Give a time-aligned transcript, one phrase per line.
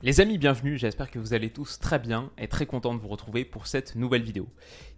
[0.00, 3.08] Les amis, bienvenue, j'espère que vous allez tous très bien et très content de vous
[3.08, 4.46] retrouver pour cette nouvelle vidéo.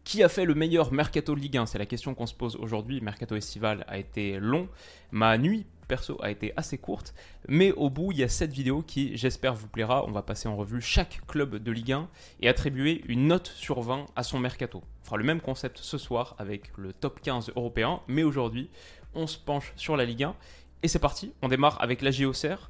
[0.04, 3.00] Qui a fait le meilleur mercato Ligue 1 C'est la question qu'on se pose aujourd'hui.
[3.00, 4.68] Mercato estival a été long,
[5.10, 7.14] ma nuit perso a été assez courte,
[7.48, 10.04] mais au bout il y a cette vidéo qui j'espère vous plaira.
[10.06, 12.06] On va passer en revue chaque club de Ligue 1
[12.42, 14.82] et attribuer une note sur 20 à son mercato.
[15.00, 18.68] On fera le même concept ce soir avec le top 15 européen, mais aujourd'hui
[19.14, 20.36] on se penche sur la Ligue 1
[20.82, 22.68] et c'est parti, on démarre avec la JOCR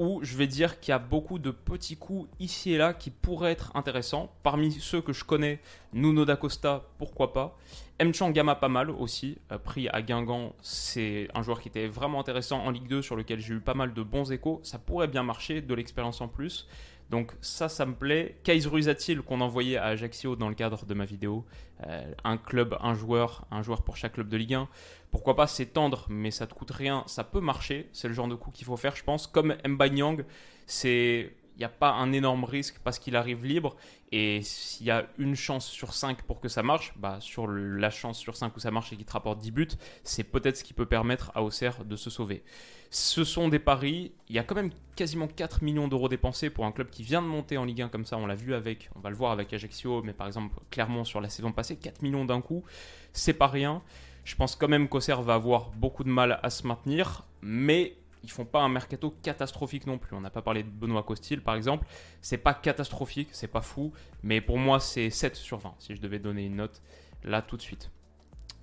[0.00, 3.10] où je vais dire qu'il y a beaucoup de petits coups ici et là qui
[3.10, 4.32] pourraient être intéressants.
[4.42, 5.60] Parmi ceux que je connais,
[5.92, 7.58] Nuno D'Acosta, pourquoi pas.
[8.02, 9.36] Mchang Gamma, pas mal aussi.
[9.52, 13.14] Euh, pris à Guingamp, c'est un joueur qui était vraiment intéressant en Ligue 2, sur
[13.14, 14.60] lequel j'ai eu pas mal de bons échos.
[14.62, 16.66] Ça pourrait bien marcher, de l'expérience en plus.
[17.10, 18.38] Donc ça, ça me plaît.
[18.42, 21.44] Kais Ruizatil qu'on envoyait à Ajaccio dans le cadre de ma vidéo.
[21.86, 24.68] Euh, un club, un joueur, un joueur pour chaque club de Ligue 1.
[25.10, 27.88] Pourquoi pas, c'est tendre, mais ça te coûte rien, ça peut marcher.
[27.92, 29.26] C'est le genre de coup qu'il faut faire, je pense.
[29.26, 30.24] Comme Mbanyang,
[30.66, 33.76] c'est il n'y a pas un énorme risque parce qu'il arrive libre.
[34.12, 37.90] Et s'il y a une chance sur 5 pour que ça marche, bah sur la
[37.90, 39.68] chance sur 5 où ça marche et qu'il te rapporte 10 buts,
[40.02, 42.42] c'est peut-être ce qui peut permettre à Auxerre de se sauver.
[42.88, 44.12] Ce sont des paris.
[44.30, 47.20] Il y a quand même quasiment 4 millions d'euros dépensés pour un club qui vient
[47.20, 48.16] de monter en Ligue 1 comme ça.
[48.16, 51.20] On l'a vu avec, on va le voir avec Ajaccio, mais par exemple Clermont sur
[51.20, 52.64] la saison passée, 4 millions d'un coup,
[53.12, 53.82] c'est pas rien.
[54.30, 58.30] Je pense quand même qu'Auxerre va avoir beaucoup de mal à se maintenir, mais ils
[58.30, 60.14] font pas un mercato catastrophique non plus.
[60.14, 61.84] On n'a pas parlé de Benoît Costil par exemple.
[62.20, 66.00] C'est pas catastrophique, c'est pas fou, mais pour moi c'est 7 sur 20 si je
[66.00, 66.80] devais donner une note
[67.24, 67.90] là tout de suite.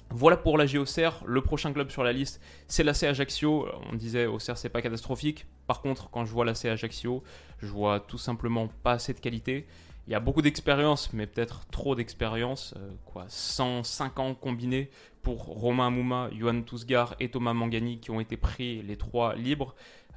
[0.09, 1.25] Voilà pour la GOCR.
[1.25, 3.67] Le prochain club sur la liste, c'est l'AC Ajaccio.
[3.91, 5.47] On disait Auxerre, c'est pas catastrophique.
[5.67, 7.23] Par contre, quand je vois l'AC Ajaccio,
[7.59, 9.67] je vois tout simplement pas assez de qualité.
[10.07, 12.73] Il y a beaucoup d'expérience, mais peut-être trop d'expérience.
[12.77, 14.89] Euh, quoi, 105 ans combinés
[15.21, 19.75] pour Romain Mouma, Johan Tousgar et Thomas Mangani qui ont été pris les trois libres.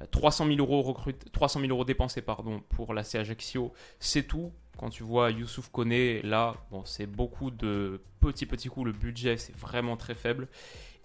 [0.09, 0.97] 300 000 euros,
[1.33, 4.51] 300 000 euros dépensés pardon, pour la Ajaccio, c'est tout.
[4.77, 8.87] Quand tu vois Youssouf Kone, là, bon, c'est beaucoup de petits petits coups.
[8.87, 10.47] Le budget, c'est vraiment très faible.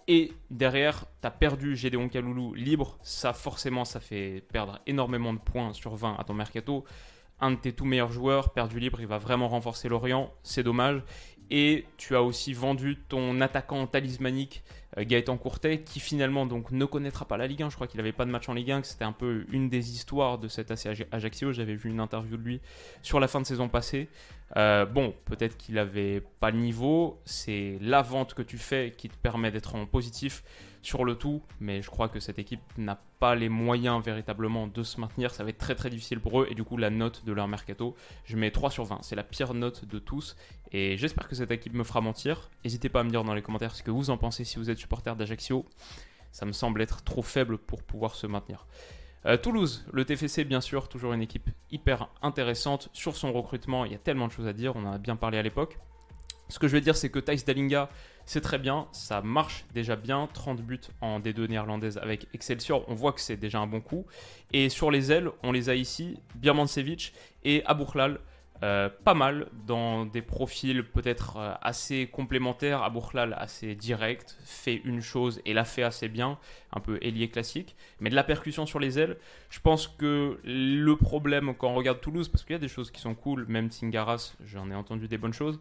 [0.07, 2.97] Et derrière, tu as perdu Gédéon Kaloulou libre.
[3.03, 6.85] Ça, forcément, ça fait perdre énormément de points sur 20 à ton mercato
[7.39, 11.03] un de tes tout meilleurs joueurs, perdu libre, il va vraiment renforcer Lorient, c'est dommage.
[11.49, 14.63] Et tu as aussi vendu ton attaquant talismanique
[14.97, 17.69] euh, Gaëtan Courtet, qui finalement donc ne connaîtra pas la Ligue 1.
[17.69, 19.69] Je crois qu'il n'avait pas de match en Ligue 1, que c'était un peu une
[19.69, 21.53] des histoires de cet AC Ajaccio.
[21.53, 22.61] J'avais vu une interview de lui
[23.01, 24.09] sur la fin de saison passée.
[24.55, 27.19] Euh, bon, peut-être qu'il n'avait pas le niveau.
[27.25, 30.43] C'est la vente que tu fais qui te permet d'être en positif
[30.81, 34.83] sur le tout, mais je crois que cette équipe n'a pas les moyens véritablement de
[34.83, 35.33] se maintenir.
[35.33, 36.47] Ça va être très très difficile pour eux.
[36.49, 38.99] Et du coup, la note de leur mercato, je mets 3 sur 20.
[39.01, 40.37] C'est la pire note de tous.
[40.71, 42.49] Et j'espère que cette équipe me fera mentir.
[42.63, 44.69] N'hésitez pas à me dire dans les commentaires ce que vous en pensez si vous
[44.69, 45.65] êtes supporter d'Ajaccio.
[46.31, 48.67] Ça me semble être trop faible pour pouvoir se maintenir.
[49.25, 52.89] Euh, Toulouse, le TFC, bien sûr, toujours une équipe hyper intéressante.
[52.93, 54.75] Sur son recrutement, il y a tellement de choses à dire.
[54.75, 55.77] On en a bien parlé à l'époque.
[56.49, 57.89] Ce que je vais dire, c'est que Thijs Dalinga,
[58.25, 60.29] c'est très bien, ça marche déjà bien.
[60.33, 64.05] 30 buts en D2 néerlandaise avec Excelsior, on voit que c'est déjà un bon coup.
[64.53, 67.13] Et sur les ailes, on les a ici, Birmancevic
[67.43, 68.19] et Aboukhlal.
[68.63, 72.81] Euh, pas mal dans des profils peut-être euh, assez complémentaires.
[72.81, 76.39] Aboukhlal assez direct, fait une chose et l'a fait assez bien,
[76.73, 77.75] un peu ailier classique.
[77.99, 79.17] Mais de la percussion sur les ailes,
[79.49, 82.89] je pense que le problème quand on regarde Toulouse, parce qu'il y a des choses
[82.89, 85.59] qui sont cool, même Tingaras, j'en ai entendu des bonnes choses,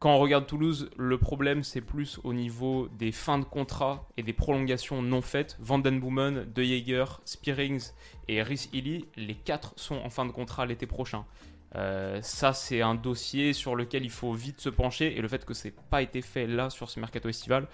[0.00, 4.22] quand on regarde Toulouse, le problème c'est plus au niveau des fins de contrat et
[4.22, 5.58] des prolongations non faites.
[5.60, 7.90] Vandenboomen, De Jaeger, Spearings
[8.26, 11.26] et Rhys Illy, les quatre sont en fin de contrat l'été prochain.
[11.76, 15.44] Euh, ça, c'est un dossier sur lequel il faut vite se pencher et le fait
[15.44, 17.66] que ce n'ait pas été fait là sur ce mercato estival,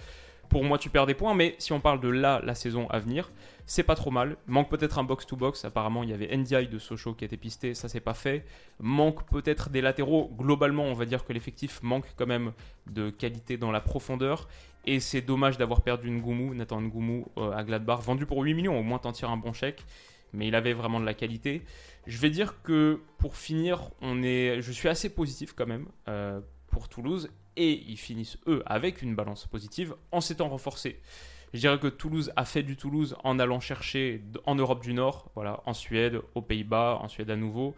[0.48, 2.98] pour moi, tu perds des points, mais si on parle de là, la saison à
[2.98, 3.30] venir,
[3.66, 4.36] c'est pas trop mal.
[4.46, 5.64] Manque peut-être un box-to-box.
[5.64, 8.44] Apparemment, il y avait NDI de Sochaux qui été pisté, ça c'est pas fait.
[8.78, 10.30] Manque peut-être des latéraux.
[10.38, 12.52] Globalement, on va dire que l'effectif manque quand même
[12.86, 14.48] de qualité dans la profondeur.
[14.84, 18.78] Et c'est dommage d'avoir perdu Ngoumou, Nathan Ngoumou euh, à Gladbach, vendu pour 8 millions.
[18.78, 19.84] Au moins, t'en tires un bon chèque.
[20.32, 21.62] Mais il avait vraiment de la qualité.
[22.06, 26.40] Je vais dire que pour finir, on est, je suis assez positif quand même euh,
[26.68, 31.00] pour Toulouse et ils finissent eux avec une balance positive en s'étant renforcés.
[31.54, 35.30] Je dirais que Toulouse a fait du Toulouse en allant chercher en Europe du Nord,
[35.34, 37.74] voilà, en Suède, aux Pays-Bas, en Suède à nouveau,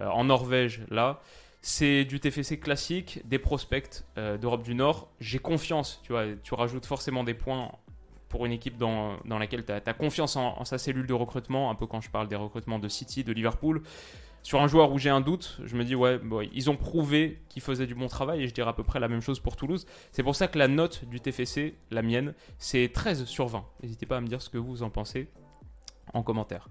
[0.00, 1.20] euh, en Norvège là.
[1.62, 5.10] C'est du TFC classique, des prospects euh, d'Europe du Nord.
[5.20, 7.70] J'ai confiance, tu vois, tu rajoutes forcément des points
[8.30, 11.74] pour une équipe dans, dans laquelle tu as, confiance en, sa cellule de recrutement, un
[11.74, 13.82] peu quand je parle des recrutements de City, de Liverpool
[14.42, 16.18] sur un joueur où j'ai un doute, je me dis, ouais,
[16.54, 19.08] ils ont prouvé qu'ils faisaient du bon travail et je dirais à peu près la
[19.08, 19.86] même chose pour Toulouse.
[20.12, 23.64] C'est pour ça que la note du TFC, la mienne, c'est 13 sur 20.
[23.82, 25.28] N'hésitez pas à me dire ce que vous en pensez
[26.14, 26.68] en commentaire.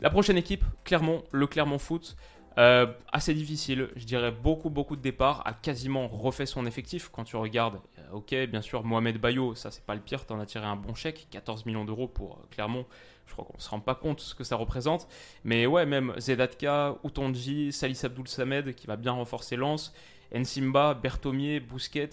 [0.00, 2.16] La prochaine équipe, Clermont, le Clermont Foot.
[2.58, 7.24] Euh, assez difficile, je dirais beaucoup beaucoup de départs, a quasiment refait son effectif quand
[7.24, 7.80] tu regardes.
[7.98, 10.76] euh, ok, bien sûr, Mohamed Bayo, ça c'est pas le pire, t'en as tiré un
[10.76, 12.84] bon chèque, 14 millions d'euros pour euh, Clermont.
[13.26, 15.08] Je crois qu'on se rend pas compte ce que ça représente,
[15.44, 19.94] mais ouais, même Zedatka, Outonji, Salis Abdoul Samed qui va bien renforcer Lens,
[20.34, 22.10] Nsimba, Berthomier, Bousquet.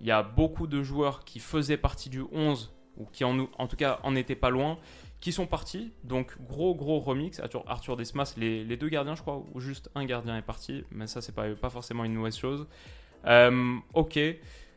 [0.00, 3.66] Il y a beaucoup de joueurs qui faisaient partie du 11 ou qui en, en
[3.66, 4.78] tout cas en étaient pas loin
[5.20, 5.92] qui sont partis.
[6.04, 7.40] Donc gros gros remix.
[7.66, 10.84] Arthur, Desmas, les, deux gardiens je crois, ou juste un gardien est parti.
[10.90, 12.66] Mais ça c'est pas, forcément une mauvaise chose.
[13.26, 14.18] Euh, ok.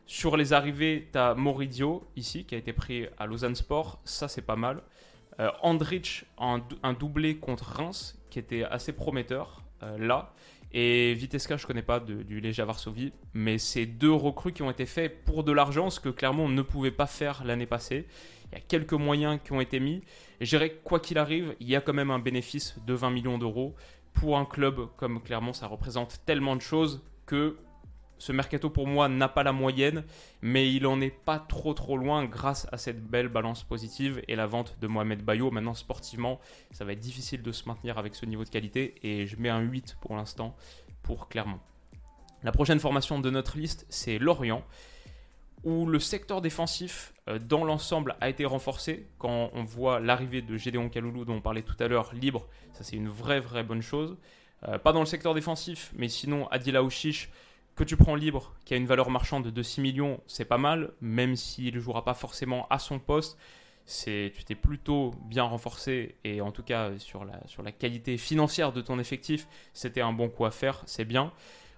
[0.06, 4.00] Sur les arrivées, tu as Moridio ici qui a été pris à Lausanne Sport.
[4.04, 4.82] Ça c'est pas mal.
[5.40, 6.60] Euh, Andrich, un,
[6.92, 10.32] doublé contre Reims qui était assez prometteur euh, là.
[10.76, 14.86] Et Vitesca, je connais pas du Legia Varsovie, mais c'est deux recrues qui ont été
[14.86, 18.08] faits pour de l'argent, ce que Clermont ne pouvait pas faire l'année passée.
[18.54, 20.02] Il y a quelques moyens qui ont été mis.
[20.40, 23.10] Et je dirais quoi qu'il arrive, il y a quand même un bénéfice de 20
[23.10, 23.74] millions d'euros.
[24.12, 27.56] Pour un club comme Clermont, ça représente tellement de choses que
[28.18, 30.04] ce mercato pour moi n'a pas la moyenne,
[30.40, 34.36] mais il en est pas trop trop loin grâce à cette belle balance positive et
[34.36, 35.50] la vente de Mohamed Bayo.
[35.50, 36.38] Maintenant, sportivement,
[36.70, 39.48] ça va être difficile de se maintenir avec ce niveau de qualité et je mets
[39.48, 40.54] un 8 pour l'instant
[41.02, 41.58] pour Clermont.
[42.44, 44.62] La prochaine formation de notre liste, c'est Lorient,
[45.64, 49.06] où le secteur défensif euh, dans l'ensemble a été renforcé.
[49.18, 52.84] Quand on voit l'arrivée de Gédéon Kaloulou, dont on parlait tout à l'heure, libre, ça
[52.84, 54.16] c'est une vraie vraie bonne chose.
[54.68, 57.30] Euh, pas dans le secteur défensif, mais sinon Adila Ouchiche,
[57.76, 60.92] que tu prends libre, qui a une valeur marchande de 6 millions, c'est pas mal,
[61.00, 63.36] même s'il ne jouera pas forcément à son poste.
[63.86, 67.22] C'est, tu t'es plutôt bien renforcé et en tout cas sur
[67.62, 71.32] la qualité financière de ton effectif, c'était un bon coup à faire, c'est bien.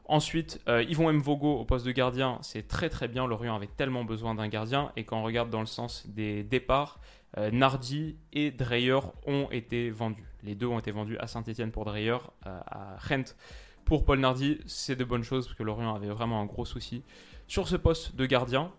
[0.08, 3.26] Ensuite, euh, Yvon Mvogo au poste de gardien, c'est très très bien.
[3.26, 4.92] Lorient avait tellement besoin d'un gardien.
[4.96, 7.00] Et quand on regarde dans le sens des départs,
[7.38, 10.24] euh, Nardi et Dreyer ont été vendus.
[10.44, 13.34] Les deux ont été vendus à Saint-Etienne pour Dreyer, euh, à Rent
[13.84, 14.58] pour Paul Nardi.
[14.66, 17.02] C'est de bonnes choses parce que Lorient avait vraiment un gros souci.
[17.48, 18.70] Sur ce poste de gardien,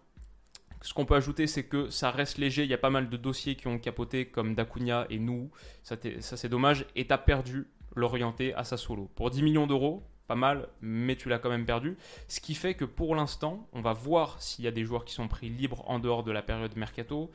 [0.82, 2.64] ce qu'on peut ajouter, c'est que ça reste léger.
[2.64, 5.52] Il y a pas mal de dossiers qui ont capoté, comme Dacunia et nous.
[5.84, 6.86] Ça, c'est dommage.
[6.96, 9.10] Et tu as perdu l'orienté à Sassuolo.
[9.16, 11.98] Pour 10 millions d'euros, pas mal, mais tu l'as quand même perdu.
[12.28, 15.14] Ce qui fait que pour l'instant, on va voir s'il y a des joueurs qui
[15.14, 17.32] sont pris libres en dehors de la période mercato.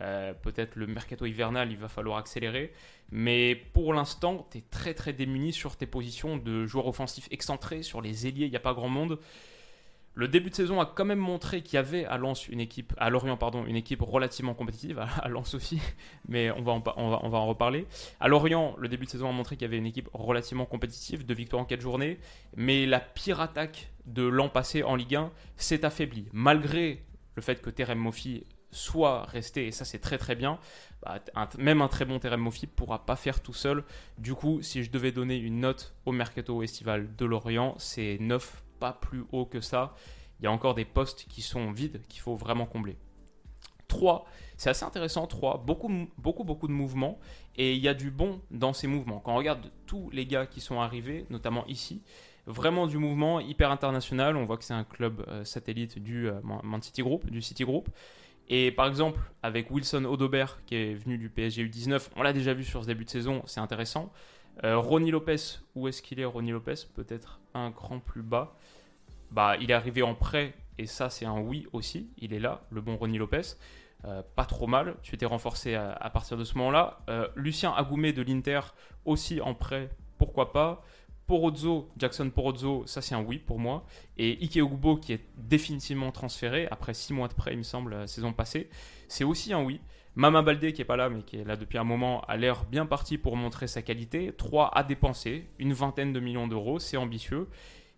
[0.00, 2.72] Euh, Peut-être le mercato hivernal, il va falloir accélérer.
[3.10, 7.82] Mais pour l'instant, tu es très très démuni sur tes positions de joueurs offensifs excentrés.
[7.82, 9.18] Sur les ailiers, il n'y a pas grand monde.
[10.18, 12.94] Le début de saison a quand même montré qu'il y avait à Lens une équipe,
[12.98, 15.78] Lorient une équipe relativement compétitive, à Lens aussi,
[16.28, 17.86] mais on va en, on va, on va en reparler.
[18.18, 21.26] À Lorient, le début de saison a montré qu'il y avait une équipe relativement compétitive,
[21.26, 22.18] deux victoires en quatre journées,
[22.56, 27.04] mais la pire attaque de l'an passé en Ligue 1 s'est affaiblie, malgré
[27.34, 30.58] le fait que Terem Moffi soit resté, et ça c'est très très bien,
[31.02, 31.20] bah,
[31.58, 33.84] même un très bon Terem Moffi pourra pas faire tout seul.
[34.16, 38.62] Du coup, si je devais donner une note au mercato estival de Lorient, c'est 9,
[38.78, 39.94] pas plus haut que ça.
[40.40, 42.96] Il y a encore des postes qui sont vides qu'il faut vraiment combler.
[43.88, 44.26] 3,
[44.56, 47.18] c'est assez intéressant, 3, beaucoup, beaucoup, beaucoup de mouvements,
[47.56, 49.20] et il y a du bon dans ces mouvements.
[49.20, 52.02] Quand on regarde tous les gars qui sont arrivés, notamment ici,
[52.46, 56.40] vraiment du mouvement hyper international, on voit que c'est un club euh, satellite du euh,
[56.80, 57.88] City Group, du City Group.
[58.48, 62.54] Et par exemple, avec Wilson Odobert qui est venu du PSG U19, on l'a déjà
[62.54, 64.12] vu sur ce début de saison, c'est intéressant.
[64.64, 66.86] Euh, Ronnie Lopez, où est-ce qu'il est Ronnie Lopez?
[66.94, 68.56] Peut-être un cran plus bas.
[69.30, 72.10] Bah, il est arrivé en prêt et ça c'est un oui aussi.
[72.18, 73.42] Il est là, le bon Ronnie Lopez.
[74.04, 74.96] Euh, pas trop mal.
[75.02, 77.00] Tu étais renforcé à, partir de ce moment-là.
[77.08, 78.60] Euh, Lucien Agoumé de l'Inter
[79.04, 80.82] aussi en prêt, pourquoi pas.
[81.26, 83.84] Porozzo, Jackson Porozzo, ça c'est un oui pour moi.
[84.16, 87.92] Et Ike Ogbo qui est définitivement transféré après 6 mois de prêt, il me semble,
[87.92, 88.70] la saison passée,
[89.08, 89.80] c'est aussi un oui.
[90.16, 92.64] Mama Baldé qui est pas là mais qui est là depuis un moment a l'air
[92.64, 94.32] bien parti pour montrer sa qualité.
[94.36, 97.48] 3 à dépenser, une vingtaine de millions d'euros, c'est ambitieux.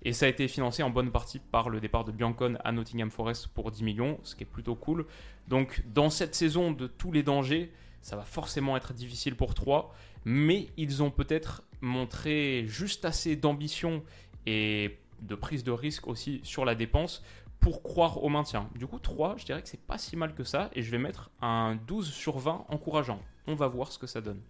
[0.03, 3.11] Et ça a été financé en bonne partie par le départ de Biancon à Nottingham
[3.11, 5.07] Forest pour 10 millions, ce qui est plutôt cool.
[5.47, 7.73] Donc dans cette saison de tous les dangers,
[8.03, 9.95] ça va forcément être difficile pour 3,
[10.25, 14.03] mais ils ont peut-être montré juste assez d'ambition
[14.47, 17.23] et de prise de risque aussi sur la dépense
[17.61, 18.69] pour croire au maintien.
[18.75, 20.99] Du coup, 3, je dirais que c'est pas si mal que ça, et je vais
[20.99, 23.21] mettre un 12 sur 20 encourageant.
[23.47, 24.41] On va voir ce que ça donne.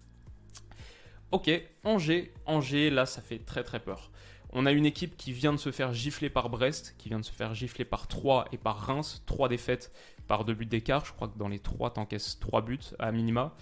[1.31, 1.51] Ok,
[1.85, 4.11] Angers, Angers, là ça fait très très peur.
[4.51, 7.25] On a une équipe qui vient de se faire gifler par Brest, qui vient de
[7.25, 9.23] se faire gifler par 3 et par Reims.
[9.27, 9.93] 3 défaites
[10.27, 11.05] par 2 buts d'écart.
[11.05, 13.55] Je crois que dans les 3, t'encaisses 3 buts à minima.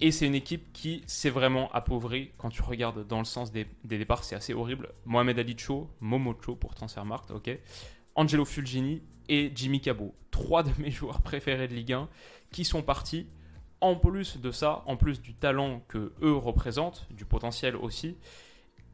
[0.00, 2.32] Et c'est une équipe qui s'est vraiment appauvrie.
[2.36, 4.90] Quand tu regardes dans le sens des, départs, c'est assez horrible.
[5.06, 7.58] Mohamed Ali Cho, Momo Cho pour Transfermarkt, ok.
[8.14, 10.14] Angelo Fulgini et Jimmy Cabot.
[10.30, 12.08] Trois de mes joueurs préférés de Ligue 1
[12.50, 13.26] qui sont partis.
[13.80, 18.16] en plus de ça, en plus du talent que eux représentent, du potentiel aussi,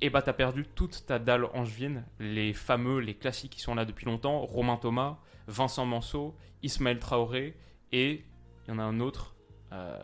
[0.00, 3.74] et eh bah t'as perdu toute ta dalle angevine, les fameux, les classiques qui sont
[3.74, 7.56] là depuis longtemps, Romain Thomas, Vincent Manceau, Ismaël Traoré,
[7.90, 8.24] et
[8.66, 9.34] il y en a un autre
[9.72, 9.98] euh,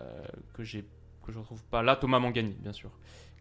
[0.53, 0.85] que j'ai
[1.25, 2.91] que je retrouve pas là, Thomas Mangani, bien sûr.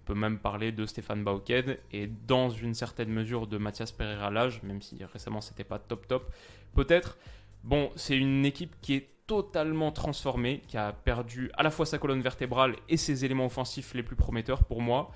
[0.05, 4.61] Peut même parler de Stéphane Bauked et dans une certaine mesure de Mathias Pereira Lage,
[4.63, 6.33] même si récemment c'était pas top top.
[6.75, 7.17] Peut-être,
[7.63, 11.97] bon, c'est une équipe qui est totalement transformée, qui a perdu à la fois sa
[11.97, 15.11] colonne vertébrale et ses éléments offensifs les plus prometteurs pour moi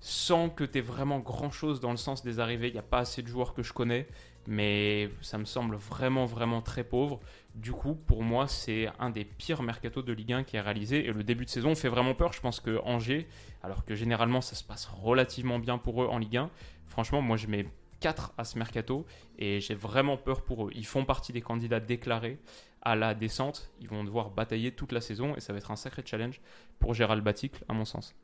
[0.00, 2.68] sans que tu aies vraiment grand chose dans le sens des arrivées.
[2.68, 4.06] Il n'y a pas assez de joueurs que je connais,
[4.46, 7.20] mais ça me semble vraiment, vraiment très pauvre.
[7.54, 11.06] Du coup, pour moi, c'est un des pires mercato de Ligue 1 qui est réalisé.
[11.06, 12.32] Et le début de saison fait vraiment peur.
[12.32, 13.26] Je pense que Angers,
[13.62, 16.50] alors que généralement ça se passe relativement bien pour eux en Ligue 1,
[16.86, 17.66] franchement, moi je mets
[18.00, 19.06] 4 à ce mercato
[19.38, 20.70] et j'ai vraiment peur pour eux.
[20.74, 22.38] Ils font partie des candidats déclarés
[22.82, 23.70] à la descente.
[23.80, 26.40] Ils vont devoir batailler toute la saison et ça va être un sacré challenge
[26.78, 28.14] pour Gérald Baticle, à mon sens.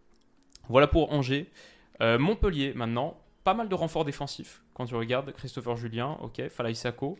[0.69, 1.51] Voilà pour Angers.
[2.03, 4.63] Euh, Montpellier maintenant, pas mal de renforts défensifs.
[4.75, 7.19] Quand tu regardes Christopher Julien, ok, Falaï Sako,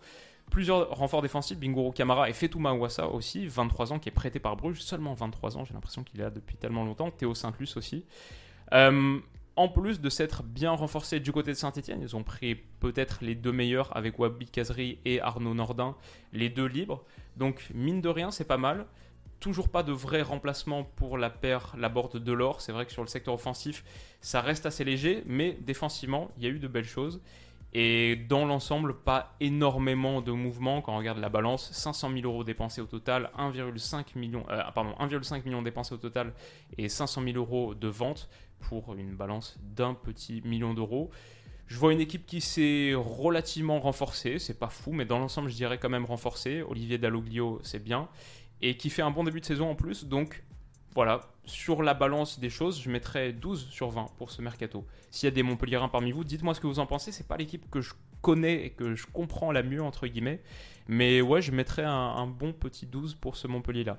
[0.51, 4.57] plusieurs renforts défensifs, Bingoro Kamara et Fetouma Ouassa aussi, 23 ans, qui est prêté par
[4.57, 8.05] Bruges, seulement 23 ans, j'ai l'impression qu'il est là depuis tellement longtemps, Théo Saint-Luc aussi.
[8.73, 9.19] Euh,
[9.57, 13.35] en plus de s'être bien renforcé du côté de Saint-Etienne, ils ont pris peut-être les
[13.35, 15.97] deux meilleurs avec Wabi Kazri et Arnaud Nordin,
[16.33, 17.05] les deux libres.
[17.37, 18.87] Donc mine de rien, c'est pas mal
[19.41, 22.61] toujours pas de vrai remplacement pour la paire Laborde de l'or.
[22.61, 23.85] C'est vrai que sur le secteur offensif,
[24.21, 27.21] ça reste assez léger, mais défensivement, il y a eu de belles choses.
[27.73, 30.83] Et dans l'ensemble, pas énormément de mouvements.
[30.83, 34.93] Quand on regarde la balance, 500 000 euros dépensés au total, 1,5 million, euh, pardon,
[34.99, 36.33] 1,5 million dépensés au total
[36.79, 38.29] et 500 000 euros de vente
[38.59, 41.11] pour une balance d'un petit million d'euros.
[41.69, 45.55] Je vois une équipe qui s'est relativement renforcée, c'est pas fou, mais dans l'ensemble, je
[45.55, 46.63] dirais quand même renforcée.
[46.63, 48.09] Olivier Dalloglio, c'est bien
[48.63, 50.05] et qui fait un bon début de saison en plus.
[50.05, 50.43] Donc
[50.95, 54.87] voilà, sur la balance des choses, je mettrais 12 sur 20 pour ce mercato.
[55.11, 57.13] S'il y a des Montpellierins parmi vous, dites-moi ce que vous en pensez.
[57.13, 60.43] C'est pas l'équipe que je connais et que je comprends la mieux, entre guillemets.
[60.89, 63.99] Mais ouais, je mettrais un, bon petit 12 pour ce Montpellier-là.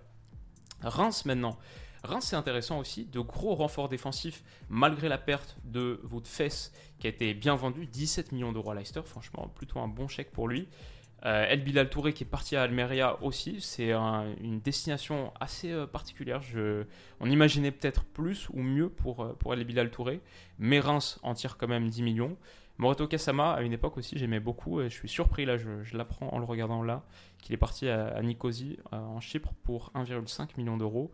[0.82, 1.58] Reims maintenant.
[2.03, 3.06] Reims, c'est intéressant aussi.
[3.06, 7.86] De gros renforts défensifs, malgré la perte de votre fesse qui a été bien vendue.
[7.86, 9.01] 17 millions d'euros à Leicester.
[9.06, 10.68] Franchement, plutôt un bon chèque pour lui.
[11.25, 15.86] Euh, El Bilal Touré qui est parti à Almeria aussi, c'est une destination assez euh,
[15.86, 16.42] particulière.
[17.20, 20.22] on imaginait peut-être plus ou mieux pour, euh, pour El Bilal Touré,
[20.58, 22.38] mais Reims en tire quand même 10 millions.
[22.78, 26.30] Moreto Kasama, à une époque aussi, j'aimais beaucoup et je suis surpris, là, je, l'apprends
[26.34, 27.04] en le regardant là,
[27.40, 31.12] qu'il est parti à, à Nicosie, en Chypre, pour 1,5 million d'euros.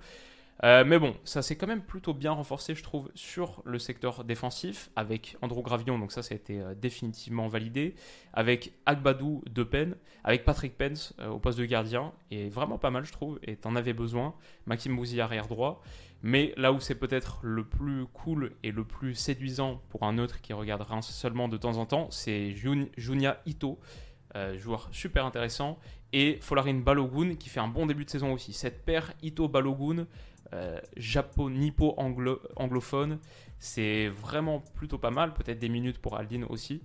[0.64, 4.24] Euh, mais bon, ça s'est quand même plutôt bien renforcé, je trouve, sur le secteur
[4.24, 7.94] défensif, avec Andrew Gravillon, donc ça, ça a été euh, définitivement validé,
[8.34, 12.90] avec Agbadou de Pen, avec Patrick Pence euh, au poste de gardien, et vraiment pas
[12.90, 14.34] mal, je trouve, et t'en avais besoin.
[14.66, 15.84] Maxime Bouzy arrière droit,
[16.24, 20.42] mais là où c'est peut-être le plus cool et le plus séduisant pour un autre
[20.42, 23.80] qui regarde Reims seulement de temps en temps, c'est Junia Ito,
[24.56, 25.80] joueur super intéressant,
[26.14, 28.54] et Folarin Balogun qui fait un bon début de saison aussi.
[28.54, 30.08] Cette paire Ito-Balogun,
[30.54, 30.80] euh,
[32.56, 33.20] anglophone.
[33.60, 36.82] C'est vraiment plutôt pas mal, peut-être des minutes pour Aldin aussi.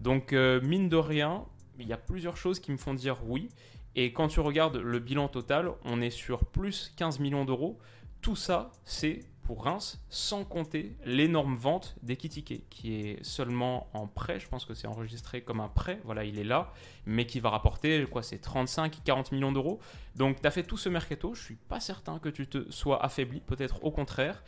[0.00, 1.44] Donc euh, mine de rien,
[1.78, 3.48] il y a plusieurs choses qui me font dire oui.
[3.94, 7.78] Et quand tu regardes le bilan total, on est sur plus 15 millions d'euros.
[8.20, 14.38] Tout ça, c'est pour Reims, sans compter l'énorme vente d'Ekitike, qui est seulement en prêt.
[14.40, 16.00] Je pense que c'est enregistré comme un prêt.
[16.04, 16.72] Voilà, il est là,
[17.06, 19.80] mais qui va rapporter quoi C'est 35-40 millions d'euros.
[20.16, 21.34] Donc, tu as fait tout ce mercato.
[21.34, 23.40] Je suis pas certain que tu te sois affaibli.
[23.40, 24.42] Peut-être au contraire.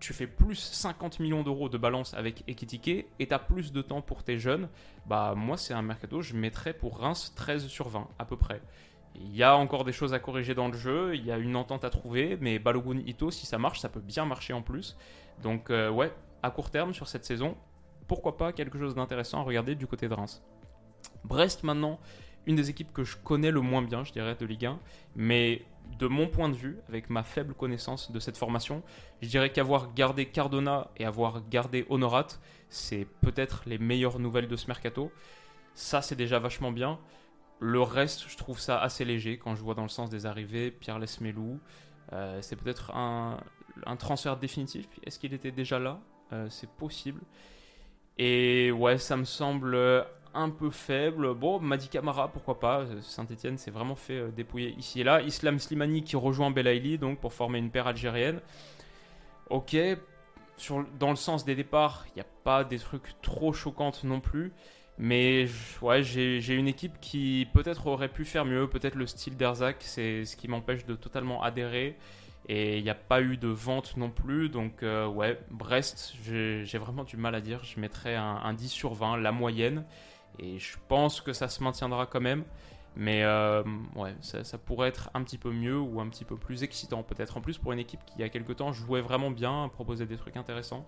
[0.00, 3.82] Tu fais plus 50 millions d'euros de balance avec Ekitike et tu as plus de
[3.82, 4.68] temps pour tes jeunes.
[5.06, 6.22] Bah, moi, c'est un mercato.
[6.22, 8.60] Je mettrais pour Reims 13 sur 20 à peu près.
[9.14, 11.56] Il y a encore des choses à corriger dans le jeu, il y a une
[11.56, 14.96] entente à trouver, mais Balogun Ito, si ça marche, ça peut bien marcher en plus.
[15.42, 17.56] Donc euh, ouais, à court terme sur cette saison,
[18.08, 20.42] pourquoi pas quelque chose d'intéressant à regarder du côté de Reims.
[21.24, 22.00] Brest maintenant,
[22.46, 24.78] une des équipes que je connais le moins bien, je dirais, de Ligue 1,
[25.14, 25.62] mais
[25.98, 28.82] de mon point de vue, avec ma faible connaissance de cette formation,
[29.20, 32.28] je dirais qu'avoir gardé Cardona et avoir gardé Honorat,
[32.68, 35.12] c'est peut-être les meilleures nouvelles de ce mercato.
[35.74, 36.98] Ça, c'est déjà vachement bien.
[37.64, 40.72] Le reste, je trouve ça assez léger quand je vois dans le sens des arrivées.
[40.72, 41.60] Pierre Lesmelou,
[42.12, 43.38] euh, c'est peut-être un,
[44.00, 44.88] transfert définitif.
[45.06, 46.00] Est-ce qu'il était déjà là?
[46.32, 47.20] Euh, C'est possible.
[48.18, 49.78] Et ouais, ça me semble
[50.34, 51.34] un peu faible.
[51.34, 52.84] Bon, Madi Camara, pourquoi pas?
[53.00, 55.22] Saint-Etienne s'est vraiment fait euh, dépouiller ici et là.
[55.22, 58.40] Islam Slimani qui rejoint Belaïli donc pour former une paire algérienne.
[59.50, 59.76] Ok,
[60.98, 64.52] dans le sens des départs, il n'y a pas des trucs trop choquants non plus.
[64.98, 65.46] Mais
[65.80, 68.68] ouais, j'ai une équipe qui peut-être aurait pu faire mieux.
[68.68, 71.96] Peut-être le style d'Erzak, c'est ce qui m'empêche de totalement adhérer.
[72.48, 74.48] Et il n'y a pas eu de vente non plus.
[74.48, 77.64] Donc, euh, ouais, Brest, j'ai vraiment du mal à dire.
[77.64, 79.84] Je mettrais un, 10 sur 20, la moyenne.
[80.38, 82.44] Et je pense que ça se maintiendra quand même.
[82.94, 83.62] Mais euh,
[83.96, 87.38] ouais, ça, pourrait être un petit peu mieux ou un petit peu plus excitant peut-être.
[87.38, 90.04] En plus pour une équipe qui il y a quelques temps jouait vraiment bien, proposait
[90.04, 90.86] des trucs intéressants.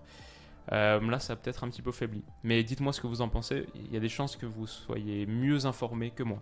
[0.71, 2.23] Euh, là ça a peut-être un petit peu faibli.
[2.43, 3.67] Mais dites-moi ce que vous en pensez.
[3.75, 6.41] Il y a des chances que vous soyez mieux informé que moi.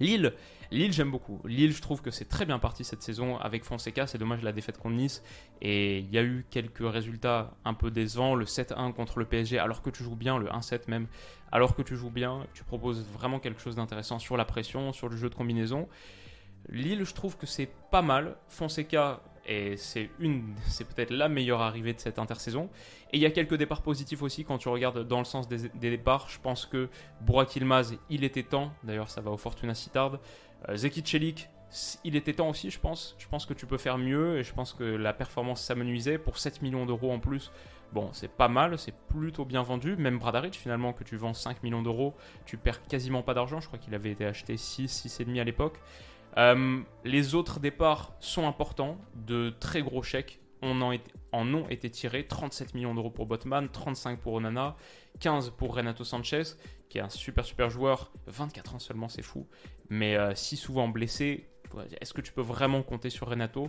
[0.00, 0.32] Lille,
[0.70, 1.40] Lille j'aime beaucoup.
[1.44, 4.06] Lille, je trouve que c'est très bien parti cette saison avec Fonseca.
[4.06, 5.22] C'est dommage la défaite contre Nice.
[5.62, 8.34] Et il y a eu quelques résultats un peu décevants.
[8.34, 11.06] Le 7-1 contre le PSG, alors que tu joues bien, le 1-7 même,
[11.52, 15.08] alors que tu joues bien, tu proposes vraiment quelque chose d'intéressant sur la pression, sur
[15.08, 15.88] le jeu de combinaison.
[16.68, 18.36] Lille, je trouve que c'est pas mal.
[18.48, 22.70] Fonseca, et c'est une, c'est peut-être la meilleure arrivée de cette intersaison.
[23.12, 25.68] Et il y a quelques départs positifs aussi quand tu regardes dans le sens des,
[25.78, 26.28] départs.
[26.28, 26.88] Je pense que
[27.20, 28.72] Burak Ilmaz, il était temps.
[28.82, 30.18] D'ailleurs, ça va au Fortuna Citard.
[30.68, 31.48] Euh, Zeki Celik,
[32.04, 33.14] il était temps aussi, je pense.
[33.18, 36.38] Je pense que tu peux faire mieux et je pense que la performance s'amenuisait pour
[36.38, 37.50] 7 millions d'euros en plus.
[37.92, 39.94] Bon, c'est pas mal, c'est plutôt bien vendu.
[39.96, 42.14] Même Bradaric, finalement, que tu vends 5 millions d'euros,
[42.46, 43.60] tu perds quasiment pas d'argent.
[43.60, 45.78] Je crois qu'il avait été acheté 6, 6,5 à l'époque.
[46.36, 52.74] Euh, les autres départs sont importants, de très gros chèques en, ont été tirés 37
[52.74, 54.76] millions d'euros pour Botman, 35 pour Onana,
[55.20, 56.42] 15 pour Renato Sanchez,
[56.88, 59.46] qui est un super super joueur, 24 ans seulement, c'est fou,
[59.90, 61.48] mais euh, si souvent blessé.
[62.00, 63.68] Est-ce que tu peux vraiment compter sur Renato?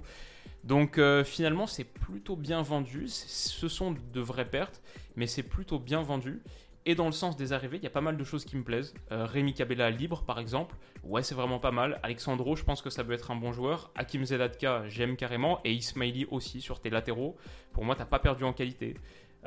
[0.63, 3.07] Donc euh, finalement, c'est plutôt bien vendu.
[3.07, 4.83] Ce sont de vraies pertes,
[5.15, 6.43] mais c'est plutôt bien vendu.
[6.87, 8.63] Et dans le sens des arrivées, il y a pas mal de choses qui me
[8.63, 8.93] plaisent.
[9.11, 10.75] Euh, Rémi Cabella libre, par exemple.
[11.03, 11.99] Ouais, c'est vraiment pas mal.
[12.03, 13.91] Alexandro, je pense que ça peut être un bon joueur.
[13.95, 15.59] Hakim Zedatka, j'aime carrément.
[15.63, 17.37] Et Ismaili aussi sur tes latéraux.
[17.73, 18.95] Pour moi, t'as pas perdu en qualité.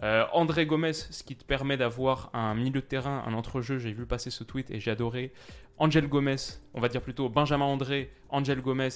[0.02, 3.78] Euh, André Gomez, ce qui te permet d'avoir un milieu de terrain, un entrejeu.
[3.78, 5.32] J'ai vu passer ce tweet et j'ai adoré.
[5.78, 6.36] Angel Gomez,
[6.74, 8.88] on va dire plutôt Benjamin André, Angel Gomez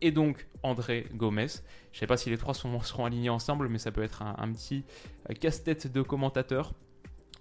[0.00, 1.46] et donc André Gomez.
[1.92, 4.52] Je sais pas si les trois seront alignés ensemble, mais ça peut être un, un
[4.52, 4.84] petit
[5.30, 6.72] euh, casse-tête de commentateur.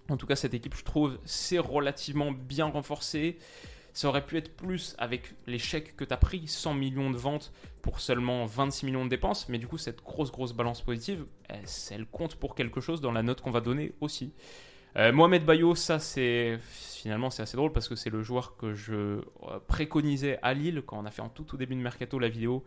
[0.10, 3.38] En tout cas, cette équipe, je trouve, c'est relativement bien renforcé.
[3.94, 8.00] Ça aurait pu être plus avec chèques que tu pris, 100 millions de ventes pour
[8.00, 9.48] seulement 26 millions de dépenses.
[9.50, 13.22] Mais du coup, cette grosse, grosse balance positive, elle, compte pour quelque chose dans la
[13.22, 14.34] note qu'on va donner aussi.
[14.96, 18.76] Euh, Mohamed Bayo, ça c'est finalement c'est assez drôle parce que c'est le joueur que
[18.76, 19.22] je euh,
[19.68, 22.64] préconisais à Lille quand on a fait en tout au début de mercato la vidéo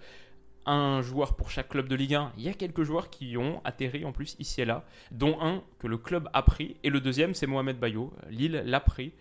[0.66, 2.33] un joueur pour chaque club de Ligue 1.
[2.37, 5.62] Il y a quelques joueurs qui ont atterri en plus ici et là, dont un
[5.79, 8.12] que le club a pris, et le deuxième c'est Mohamed Bayo.
[8.29, 9.12] Lille l'a pris.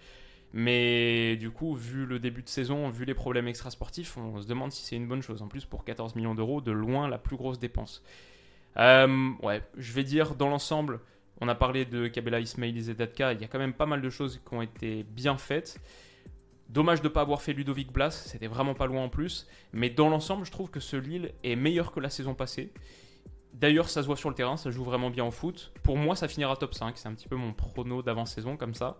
[0.57, 4.71] Mais du coup, vu le début de saison, vu les problèmes extrasportifs, on se demande
[4.71, 5.41] si c'est une bonne chose.
[5.41, 8.01] En plus, pour 14 millions d'euros, de loin la plus grosse dépense.
[8.77, 11.01] Euh, ouais, je vais dire dans l'ensemble,
[11.41, 14.09] on a parlé de Kabela Ismail Zedatka, il y a quand même pas mal de
[14.09, 15.79] choses qui ont été bien faites.
[16.75, 19.47] Dommage de ne pas avoir fait Ludovic Blas, c'était vraiment pas loin en plus.
[19.71, 22.73] Mais dans l'ensemble, je trouve que ce Lille est meilleur que la saison passée.
[23.53, 25.71] D'ailleurs, ça se voit sur le terrain, ça joue vraiment bien au foot.
[25.83, 26.97] Pour moi, ça finira top 5.
[26.97, 28.97] C'est un petit peu mon prono d'avant-saison comme ça.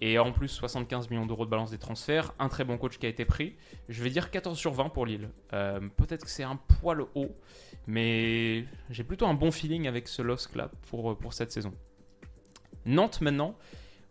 [0.00, 2.34] Et en plus, 75 millions d'euros de balance des transferts.
[2.40, 3.54] Un très bon coach qui a été pris.
[3.88, 5.30] Je vais dire 14 sur 20 pour Lille.
[5.52, 7.36] Euh, peut-être que c'est un poil haut.
[7.86, 11.72] Mais j'ai plutôt un bon feeling avec ce LOSC là pour, pour cette saison.
[12.84, 13.56] Nantes maintenant.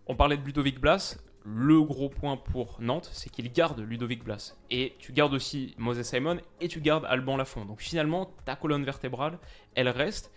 [0.08, 4.56] On parlait de Ludovic Blas le gros point pour Nantes, c'est qu'il garde Ludovic Blas.
[4.70, 7.66] Et tu gardes aussi Moses Simon et tu gardes Alban Lafont.
[7.66, 9.40] Donc finalement, ta colonne vertébrale,
[9.76, 10.32] elle reste.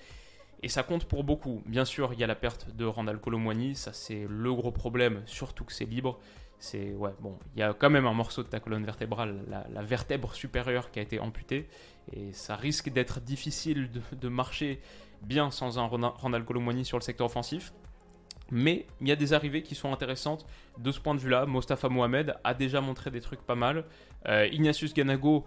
[0.62, 1.62] Et ça compte pour beaucoup.
[1.66, 5.22] Bien sûr, il y a la perte de Randall Colomwani, ça c'est le gros problème,
[5.26, 6.18] surtout que c'est libre.
[6.58, 9.82] C'est ouais, bon, il y a quand même un morceau de ta colonne vertébrale, la,
[9.82, 11.68] vertèbre supérieure qui a été amputée,
[12.12, 14.80] et ça risque d'être difficile de, marcher
[15.20, 17.74] bien sans un Randall Colomwani sur le secteur offensif.
[18.50, 20.46] Mais il y a des arrivées qui sont intéressantes
[20.78, 21.46] de ce point de vue-là.
[21.46, 23.84] Mostafa Mohamed a déjà montré des trucs pas mal.
[24.26, 25.44] Euh, Ignatius Ganago,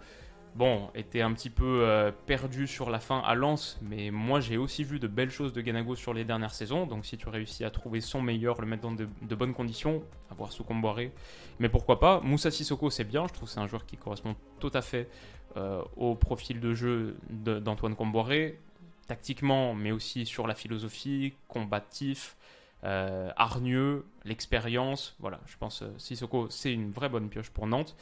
[0.54, 4.56] bon, était un petit peu euh, perdu sur la fin à Lens, mais moi j'ai
[4.56, 6.86] aussi vu de belles choses de Ganago sur les dernières saisons.
[6.86, 10.52] Donc si tu réussis à trouver son meilleur, le mettre dans de, bonnes conditions, avoir
[10.52, 11.12] sous Comboiré,
[11.58, 12.20] mais pourquoi pas?
[12.20, 15.08] Moussa Sissoko, c'est bien, je trouve que c'est un joueur qui correspond tout à fait
[15.56, 18.58] euh, au profil de jeu d'Antoine Comboiré,
[19.06, 22.36] tactiquement, mais aussi sur la philosophie, combatif.
[22.84, 25.16] Euh, hargneux, l'expérience.
[25.18, 27.96] Voilà, je pense euh, Sissoko, c'est une vraie bonne pioche pour Nantes.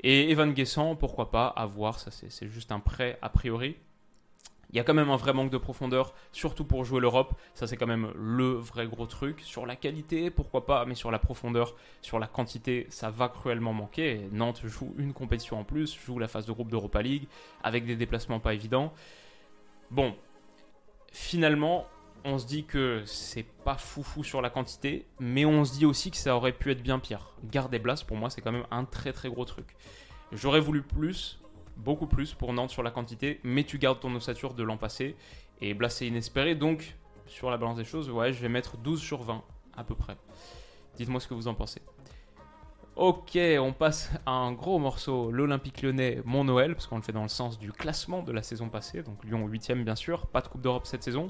[0.00, 3.76] Et Evan Guessant, pourquoi pas, à voir, ça c'est juste un prêt a priori.
[4.70, 7.38] Il y a quand même un vrai manque de profondeur, surtout pour jouer l'Europe.
[7.54, 9.40] Ça, c'est quand même le vrai gros truc.
[9.42, 13.72] Sur la qualité, pourquoi pas, mais sur la profondeur, sur la quantité, ça va cruellement
[13.72, 14.28] manquer.
[14.32, 17.28] Nantes joue une compétition en plus, joue la phase de groupe d'Europa League,
[17.62, 18.92] avec des déplacements pas évidents.
[19.92, 20.16] Bon,
[21.12, 21.86] finalement,
[22.24, 26.10] on se dit que c'est pas foufou sur la quantité, mais on se dit aussi
[26.10, 27.34] que ça aurait pu être bien pire.
[27.44, 29.76] Garder Blas, pour moi, c'est quand même un très très gros truc.
[30.32, 31.40] J'aurais voulu plus,
[31.76, 35.16] beaucoup plus pour Nantes sur la quantité, mais tu gardes ton ossature de l'an passé.
[35.60, 39.00] Et Blas c'est inespéré, donc sur la balance des choses, ouais, je vais mettre 12
[39.00, 39.42] sur 20
[39.76, 40.16] à peu près.
[40.96, 41.82] Dites-moi ce que vous en pensez.
[42.96, 47.12] Ok, on passe à un gros morceau, l'Olympique lyonnais, mon Noël, parce qu'on le fait
[47.12, 50.40] dans le sens du classement de la saison passée, donc Lyon 8ème bien sûr, pas
[50.40, 51.28] de Coupe d'Europe cette saison.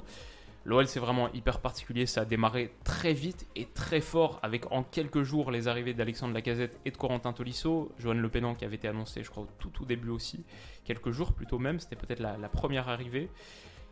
[0.65, 4.81] L'OL c'est vraiment hyper particulier, ça a démarré très vite et très fort avec en
[4.81, 8.77] quelques jours les arrivées d'Alexandre Lacazette et de Corentin Tolisso, Johan Le Pénan qui avait
[8.77, 10.43] été annoncé je crois au tout tout début aussi,
[10.83, 13.29] quelques jours plutôt même, c'était peut-être la, première arrivée.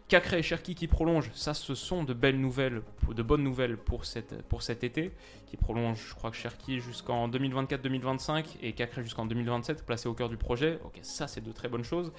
[0.07, 4.03] Cacré et Cherki qui prolongent, ça ce sont de belles nouvelles, de bonnes nouvelles pour,
[4.03, 5.11] cet été,
[5.45, 10.29] qui prolonge je crois que Cherki jusqu'en 2024-2025 et Cacré jusqu'en 2027, placé au cœur
[10.29, 12.11] du projet, ok ça c'est de très bonnes choses.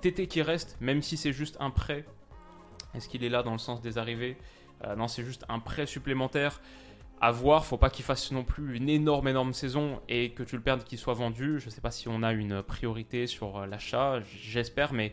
[0.00, 2.04] Tété qui reste, même si c'est juste un prêt
[2.96, 4.36] est-ce qu'il est là dans le sens des arrivées?
[4.84, 6.60] Euh, Non, c'est juste un prêt supplémentaire
[7.20, 7.64] à voir.
[7.64, 10.84] Faut pas qu'il fasse non plus une énorme, énorme saison et que tu le perdes,
[10.84, 11.60] qu'il soit vendu.
[11.60, 15.12] Je ne sais pas si on a une priorité sur euh, l'achat, j'espère, mais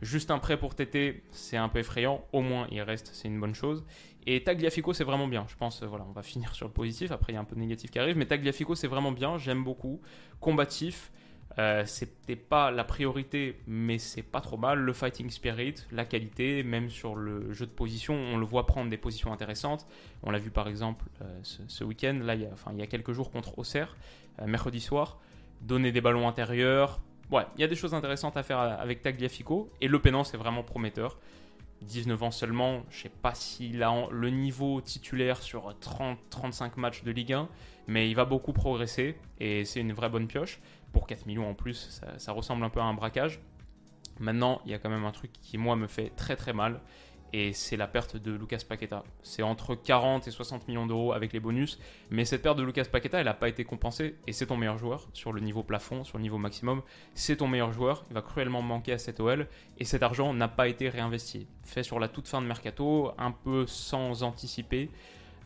[0.00, 2.24] juste un prêt pour Tété, c'est un peu effrayant.
[2.32, 3.84] Au moins, il reste, c'est une bonne chose.
[4.26, 5.46] Et Tagliafico, c'est vraiment bien.
[5.48, 7.10] Je pense, voilà, on va finir sur le positif.
[7.10, 9.36] Après, il y a un peu de négatif qui arrive, mais Tagliafico, c'est vraiment bien.
[9.36, 10.00] J'aime beaucoup.
[10.40, 11.10] Combatif.
[11.58, 14.78] Euh, c'était pas la priorité, mais c'est pas trop mal.
[14.78, 18.90] Le fighting spirit, la qualité, même sur le jeu de position, on le voit prendre
[18.90, 19.86] des positions intéressantes.
[20.22, 22.82] On l'a vu par exemple euh, ce, week-end, là, il y, a, enfin, il y
[22.82, 23.96] a quelques jours contre Auxerre,
[24.40, 25.18] euh, mercredi soir,
[25.60, 27.00] donner des ballons intérieurs.
[27.30, 30.36] Ouais, il y a des choses intéressantes à faire avec Tagliafico, et Le Pénan, c'est
[30.36, 31.18] vraiment prometteur.
[31.82, 37.10] 19 ans seulement, je sais pas s'il a le niveau titulaire sur 30-35 matchs de
[37.10, 37.48] Ligue 1,
[37.88, 40.60] mais il va beaucoup progresser et c'est une vraie bonne pioche
[40.92, 43.40] pour 4 millions en plus, ça, ressemble un peu à un braquage.
[44.18, 46.80] Maintenant, il y a quand même un truc qui, moi, me fait très très mal,
[47.32, 49.04] et c'est la perte de Lucas Paqueta.
[49.22, 51.78] C'est entre 40 et 60 millions d'euros avec les bonus,
[52.10, 54.76] mais cette perte de Lucas Paqueta, elle n'a pas été compensée, et c'est ton meilleur
[54.76, 56.82] joueur sur le niveau plafond, sur le niveau maximum.
[57.14, 60.48] C'est ton meilleur joueur, il va cruellement manquer à cette OL, et cet argent n'a
[60.48, 61.46] pas été réinvesti.
[61.64, 64.90] Fait sur la toute fin de mercato, un peu sans anticiper.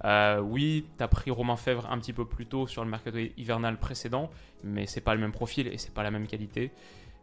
[0.07, 3.19] Euh, oui, tu as pris Romain Fèvre un petit peu plus tôt sur le mercato
[3.37, 4.31] hivernal précédent,
[4.63, 6.71] mais c'est pas le même profil et c'est pas la même qualité.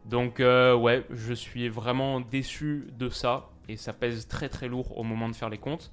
[0.04, 4.98] Donc euh, ouais, je suis vraiment déçu de ça et ça pèse très très lourd
[4.98, 5.90] au moment de faire les comptes.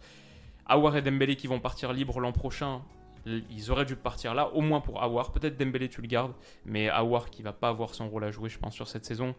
[0.65, 2.82] Awar et Dembélé qui vont partir libres l'an prochain,
[3.25, 5.32] ils auraient dû partir là, au moins pour Awar.
[5.32, 6.34] Peut-être Dembélé tu le gardes,
[6.65, 9.34] mais Awar qui va pas avoir son rôle à jouer, je pense, sur cette saison,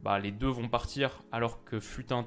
[0.00, 2.26] bah les deux vont partir alors que fut un.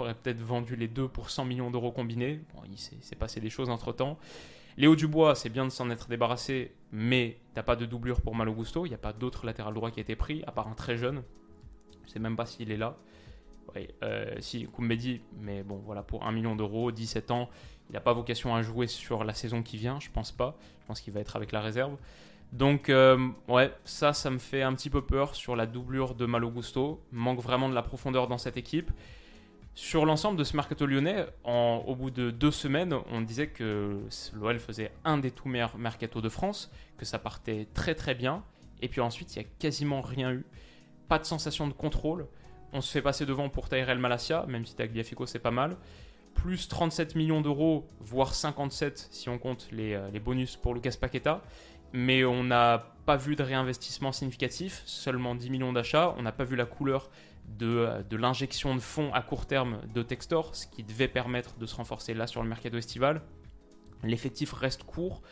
[0.00, 2.40] aurais peut-être vendu les deux pour 100 millions d'euros combinés.
[2.54, 4.18] Bon, il s'est passé des choses entre temps.
[4.76, 8.52] Léo Dubois, c'est bien de s'en être débarrassé, mais t'as pas de doublure pour Malo
[8.52, 8.86] Gusto.
[8.86, 10.96] Il n'y a pas d'autre latéral droit qui a été pris, à part un très
[10.96, 11.22] jeune.
[12.06, 12.96] Je sais même pas s'il est là.
[14.02, 17.48] Euh, si, Koumbedi, mais bon, voilà, pour 1 million d'euros, 17 ans,
[17.88, 20.56] il n'a pas vocation à jouer sur la saison qui vient, je pense pas.
[20.80, 21.96] Je pense qu'il va être avec la réserve.
[22.52, 26.26] Donc, euh, ouais, ça, ça me fait un petit peu peur sur la doublure de
[26.26, 27.00] Malo Gusto.
[27.12, 28.90] Manque vraiment de la profondeur dans cette équipe.
[29.82, 33.98] Sur l'ensemble de ce mercato lyonnais, au bout de deux semaines, on disait que
[34.34, 38.44] l'OL faisait un des tout meilleurs mercato de France, que ça partait très très bien,
[38.82, 40.44] et puis ensuite il n'y a quasiment rien eu.
[41.08, 42.26] Pas de sensation de contrôle.
[42.74, 45.78] On se fait passer devant pour Tyrell Malasia, même si Tagliafico c'est pas mal.
[46.34, 50.96] Plus 37 millions d'euros, voire 57 si on compte les, euh, les bonus pour Lucas
[51.00, 51.42] Paqueta.
[51.94, 56.14] Mais on n'a pas vu de réinvestissement significatif, seulement 10 millions d'achats.
[56.16, 57.10] On n'a pas vu la couleur
[57.58, 61.74] de, l'injection de fonds à court terme de Textor, ce qui devait permettre de se
[61.74, 63.22] renforcer là sur le mercato estival.
[64.04, 65.22] L'effectif reste court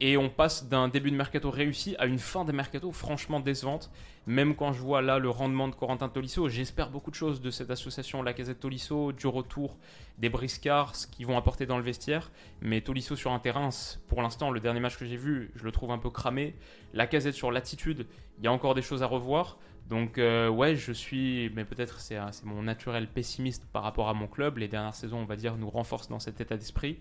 [0.00, 3.90] et on passe d'un début de mercato réussi à une fin de mercato franchement décevante.
[4.26, 7.50] Même quand je vois là le rendement de Corentin Tolisso, j'espère beaucoup de choses de
[7.50, 9.76] cette association La Casette Tolisso, du retour
[10.18, 12.30] des briscards, ce qu'ils vont apporter dans le vestiaire.
[12.62, 13.68] Mais Tolisso sur un terrain,
[14.08, 16.54] pour l'instant, le dernier match que j'ai vu, je le trouve un peu cramé.
[16.94, 18.06] La Casette sur l'attitude,
[18.38, 19.58] il y a encore des choses à revoir.
[19.90, 24.28] Donc euh, ouais, je suis, mais peut-être c'est mon naturel pessimiste par rapport à mon
[24.28, 24.58] club.
[24.58, 26.98] Les dernières saisons, on va dire, nous renforcent dans cet état d'esprit.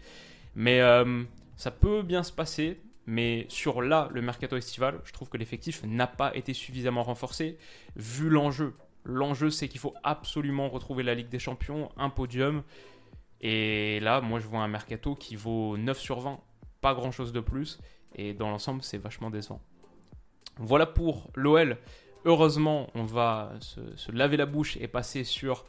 [0.55, 1.23] Mais euh,
[1.55, 2.81] ça peut bien se passer.
[3.12, 7.58] Mais sur là, le mercato estival, je trouve que l'effectif n'a pas été suffisamment renforcé
[7.95, 8.76] vu l'enjeu.
[9.04, 12.62] L'enjeu, c'est qu'il faut absolument retrouver la Ligue des Champions, un podium.
[13.41, 16.39] Et là, moi, je vois un mercato qui vaut 9 sur 20,
[16.82, 17.80] pas grand chose de plus.
[18.13, 19.60] Et dans l'ensemble, c'est vachement décevant.
[20.58, 21.80] Voilà pour l'OL.
[22.26, 25.65] Heureusement, on va se, se laver la bouche et passer sur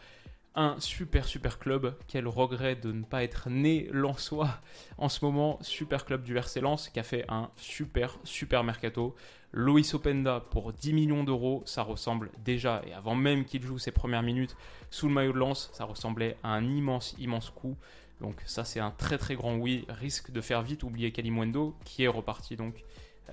[0.55, 1.95] un super super club.
[2.09, 4.61] Quel regret de ne pas être né Lensois
[4.99, 5.59] en ce moment.
[5.63, 9.15] Super club du RC Lens qui a fait un super super mercato.
[9.53, 13.91] Loïs Openda pour 10 millions d'euros, ça ressemble déjà, et avant même qu'il joue ses
[13.91, 14.57] premières minutes
[14.91, 17.77] sous le maillot de Lens, ça ressemblait à un immense immense coup.
[18.21, 19.87] Donc ça c'est un très très grand oui.
[19.89, 22.85] Risque de faire vite oublier Kalimwendo qui est reparti donc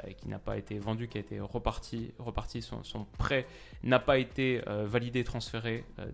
[0.03, 3.45] euh, qui n'a pas été vendu, qui a été reparti, reparti son, prêt
[3.83, 5.83] n'a pas été euh, validé, transféré.
[5.99, 6.07] Euh,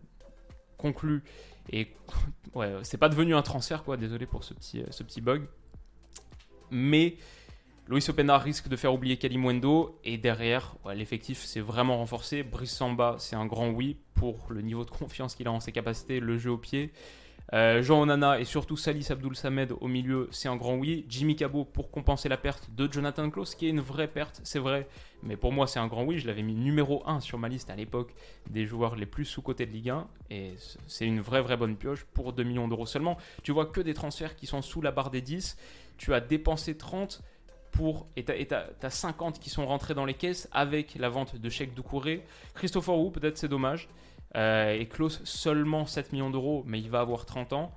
[0.84, 1.24] conclu.
[1.72, 1.88] Et
[2.54, 3.98] ouais, c'est pas devenu un transfert, quoi.
[3.98, 5.48] Désolé pour ce petit, ce petit bug.
[6.70, 7.16] Mais
[7.88, 10.00] Luis Openda risque de faire oublier Kalimwendo.
[10.04, 12.44] Et derrière, l'effectif s'est vraiment renforcé.
[12.44, 15.72] Brice Samba, c'est un grand oui pour le niveau de confiance qu'il a en ses
[15.72, 16.92] capacités, le jeu au pied.
[17.52, 21.06] Euh, Jean Onana et surtout Salis Abdul Samed au milieu, c'est un grand oui.
[21.10, 24.60] Jimmy Cabot pour compenser la perte de Jonathan Klaus, qui est une vraie perte, c'est
[24.60, 24.88] vrai.
[25.22, 26.20] Mais pour moi, c'est un grand oui.
[26.20, 28.14] Je l'avais mis numéro 1 sur ma liste à l'époque
[28.50, 30.08] des joueurs les plus sous-cotés de Ligue 1.
[30.32, 30.54] Et
[30.88, 33.18] c'est une vraie, vraie bonne pioche pour 2 millions d'euros seulement.
[33.44, 35.58] Tu vois que des transferts qui sont sous la barre des 10.
[35.98, 37.22] Tu as dépensé 30
[37.72, 41.50] pour, et tu as, 50 qui sont rentrés dans les caisses avec la vente de
[41.50, 42.24] chèques Doucouré.
[42.54, 43.90] Christopher Wu, peut-être c'est dommage.
[44.36, 47.74] Euh, et Klaus seulement 7 millions d'euros, mais il va avoir 30 ans.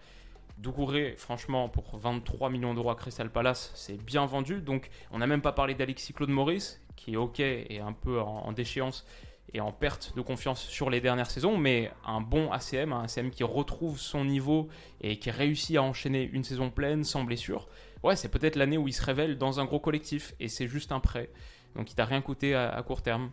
[0.59, 4.63] Doucouré, franchement, pour 23 millions d'euros à Crystal Palace, c'est bien vendu.
[4.63, 8.21] Donc, on n'a même pas parlé d'Alexis Claude Maurice, qui est OK et un peu
[8.21, 9.05] en, déchéance
[9.53, 13.31] et en perte de confiance sur les dernières saisons, mais un bon ACM, un ACM
[13.31, 14.69] qui retrouve son niveau
[15.03, 17.69] et qui réussit à enchaîner une saison pleine sans blessure.
[18.03, 20.91] Ouais, c'est peut-être l'année où il se révèle dans un gros collectif et c'est juste
[20.91, 21.31] un prêt.
[21.75, 23.31] Donc, il t'a rien coûté à court terme.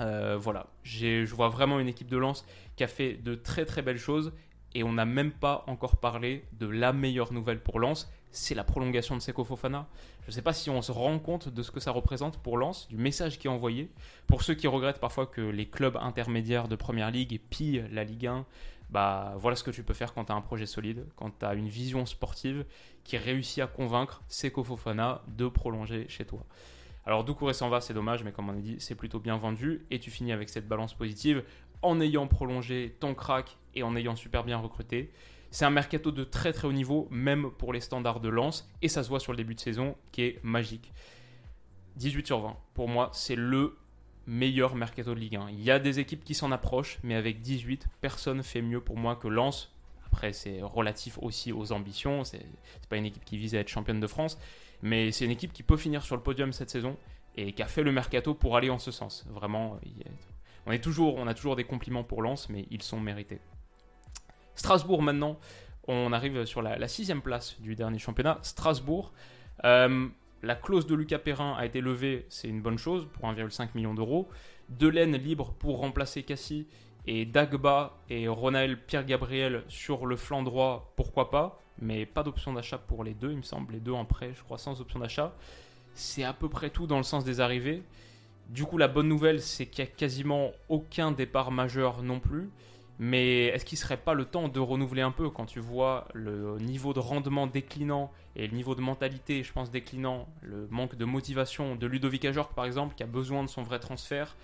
[0.00, 2.44] Euh, voilà, je vois vraiment une équipe de lance
[2.76, 4.32] qui a fait de très très belles choses
[4.74, 8.64] et on n'a même pas encore parlé de la meilleure nouvelle pour Lens, c'est la
[8.64, 9.86] prolongation de Seko Fofana.
[10.22, 12.58] Je ne sais pas si on se rend compte de ce que ça représente pour
[12.58, 13.88] Lens, du message qui est envoyé.
[14.26, 18.26] Pour ceux qui regrettent parfois que les clubs intermédiaires de Première Ligue pillent la Ligue
[18.26, 18.44] 1,
[18.90, 21.46] bah voilà ce que tu peux faire quand tu as un projet solide, quand tu
[21.46, 22.64] as une vision sportive
[23.04, 26.44] qui réussit à convaincre Seko Fofana de prolonger chez toi.
[27.06, 29.84] Alors Doucouré s'en va, c'est dommage, mais comme on a dit, c'est plutôt bien vendu.
[29.90, 31.44] Et tu finis avec cette balance positive
[31.82, 35.12] en ayant prolongé ton crack et en ayant super bien recruté.
[35.50, 38.88] C'est un mercato de très très haut niveau, même pour les standards de lance, et
[38.88, 40.92] ça se voit sur le début de saison qui est magique.
[41.96, 43.76] 18 sur 20, pour moi, c'est le
[44.26, 45.50] meilleur mercato de Ligue 1.
[45.50, 48.96] Il y a des équipes qui s'en approchent, mais avec 18, personne fait mieux pour
[48.96, 49.72] moi que Lens.
[50.06, 52.24] Après, c'est relatif aussi aux ambitions.
[52.24, 52.46] C'est
[52.88, 54.38] pas une équipe qui vise à être championne de France,
[54.82, 56.96] mais c'est une équipe qui peut finir sur le podium cette saison
[57.36, 59.26] et qui a fait le mercato pour aller en ce sens.
[59.30, 59.78] Vraiment,
[60.66, 60.70] on,
[61.26, 63.40] a toujours des compliments pour Lens, mais ils sont mérités.
[64.54, 65.38] Strasbourg maintenant,
[65.88, 68.38] on arrive sur la, sixième place du dernier championnat.
[68.42, 69.12] Strasbourg,
[69.64, 70.08] euh,
[70.42, 73.94] la clause de Lucas Perrin a été levée, c'est une bonne chose pour 1,5 million
[73.94, 74.28] d'euros.
[74.68, 76.66] Delaine libre pour remplacer Cassie
[77.06, 82.78] et Dagba et Ronald Pierre-Gabriel sur le flanc droit, pourquoi pas mais pas d'option d'achat
[82.78, 83.72] pour les deux, il me semble.
[83.74, 85.34] Les deux en prêt, je crois, sans option d'achat.
[85.94, 87.82] C'est à peu près tout dans le sens des arrivées.
[88.48, 92.50] Du coup, la bonne nouvelle, c'est qu'il n'y a quasiment aucun départ majeur non plus.
[92.98, 96.06] Mais est-ce qu'il ne serait pas le temps de renouveler un peu quand tu vois
[96.14, 100.94] le niveau de rendement déclinant et le niveau de mentalité, je pense, déclinant, le manque
[100.94, 104.36] de motivation de Ludovic Ajorc, par exemple, qui a besoin de son vrai transfert?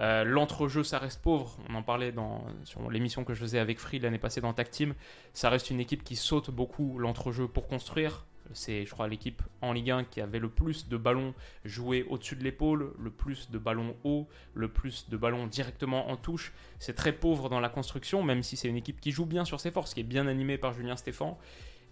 [0.00, 1.56] Euh, l'entrejeu, ça reste pauvre.
[1.68, 4.70] On en parlait dans, sur l'émission que je faisais avec Free l'année passée dans Tag
[4.70, 4.94] Team.
[5.32, 8.24] Ça reste une équipe qui saute beaucoup l'entrejeu pour construire.
[8.54, 11.34] C'est, je crois, l'équipe en Ligue 1 qui avait le plus de ballons
[11.64, 16.16] joués au-dessus de l'épaule, le plus de ballons hauts, le plus de ballons directement en
[16.16, 16.52] touche.
[16.78, 19.60] C'est très pauvre dans la construction, même si c'est une équipe qui joue bien sur
[19.60, 21.38] ses forces, qui est bien animée par Julien Stéphan.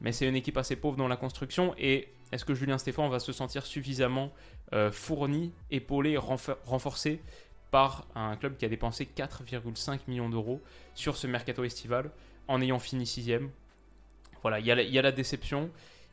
[0.00, 1.74] Mais c'est une équipe assez pauvre dans la construction.
[1.78, 4.32] Et est-ce que Julien Stéphan va se sentir suffisamment
[4.72, 7.22] euh, fourni, épaulé, renforcé
[7.76, 10.62] par un club qui a dépensé 4,5 millions d'euros
[10.94, 12.10] sur ce mercato estival
[12.48, 13.50] en ayant fini sixième.
[14.40, 15.68] Voilà, il y, a la déception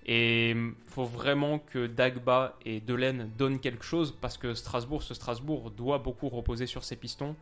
[0.06, 5.14] et il faut vraiment que Dagba et Delaine donnent quelque chose parce que Strasbourg, ce
[5.14, 7.34] Strasbourg doit beaucoup reposer sur ses pistons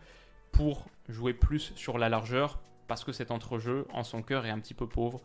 [0.52, 4.60] pour jouer plus sur la largeur parce que cet entrejeu en son cœur est un
[4.60, 5.20] petit peu pauvre.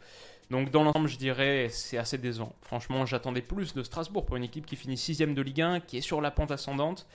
[0.48, 2.54] Donc dans l'ensemble, je dirais c'est assez décevant.
[2.62, 5.98] Franchement, j'attendais plus de Strasbourg pour une équipe qui finit sixième de Ligue 1, qui
[5.98, 7.06] est sur la pente ascendante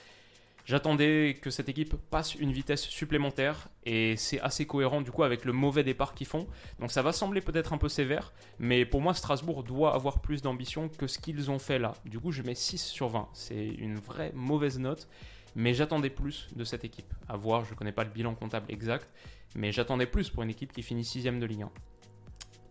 [0.64, 5.44] J'attendais que cette équipe passe une vitesse supplémentaire et c'est assez cohérent du coup avec
[5.44, 6.46] le mauvais départ qu'ils font.
[6.78, 10.40] Donc ça va sembler peut-être un peu sévère, mais pour moi Strasbourg doit avoir plus
[10.40, 11.94] d'ambition que ce qu'ils ont fait là.
[12.04, 13.28] Du coup je mets 6 sur 20.
[13.32, 15.08] C'est une vraie mauvaise note,
[15.56, 17.12] mais j'attendais plus de cette équipe.
[17.28, 19.08] À voir, je ne connais pas le bilan comptable exact,
[19.56, 21.70] mais j'attendais plus pour une équipe qui finit 6ème de Ligue 1.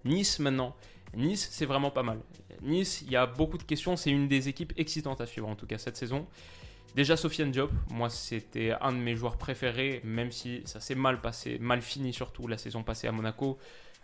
[0.06, 0.75] Nice maintenant.
[1.13, 2.19] Nice, c'est vraiment pas mal.
[2.62, 3.97] Nice, il y a beaucoup de questions.
[3.97, 6.25] C'est une des équipes excitantes à suivre, en tout cas cette saison.
[6.95, 11.21] Déjà, Sofiane Diop, moi, c'était un de mes joueurs préférés, même si ça s'est mal
[11.21, 13.58] passé, mal fini surtout la saison passée à Monaco.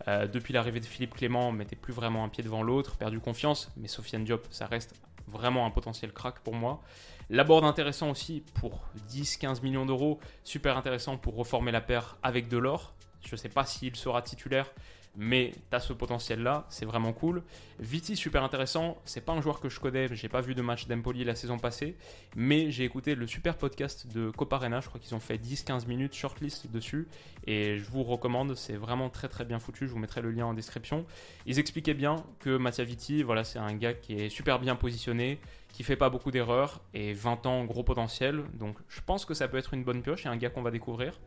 [0.07, 3.19] Euh, depuis l'arrivée de Philippe Clément, on mettait plus vraiment un pied devant l'autre, perdu
[3.19, 3.71] confiance.
[3.75, 4.95] Mais Sofiane Diop, ça reste
[5.27, 6.81] vraiment un potentiel crack pour moi.
[7.29, 10.19] Laborde intéressant aussi pour 10-15 millions d'euros.
[10.45, 12.93] Super intéressant pour reformer la paire avec Delors.
[13.25, 14.71] Je ne sais pas s'il sera titulaire,
[15.17, 17.41] mais tu as ce potentiel-là, c'est vraiment cool.
[17.79, 20.87] Viti, super intéressant, c'est pas un joueur que je connais, j'ai pas vu de match
[20.87, 21.97] d'Empoli la saison passée,
[22.35, 26.13] mais j'ai écouté le super podcast de Coparena, je crois qu'ils ont fait 10-15 minutes
[26.13, 27.07] shortlist dessus,
[27.47, 30.45] et je vous recommande, c'est vraiment très très bien foutu, je vous mettrai le lien
[30.45, 31.05] en description.
[31.47, 35.39] Ils expliquaient bien que Mattia Viti, voilà, c'est un gars qui est super bien positionné,
[35.73, 39.47] qui fait pas beaucoup d'erreurs, et 20 ans, gros potentiel, donc je pense que ça
[39.47, 41.19] peut être une bonne pioche, et un gars qu'on va découvrir.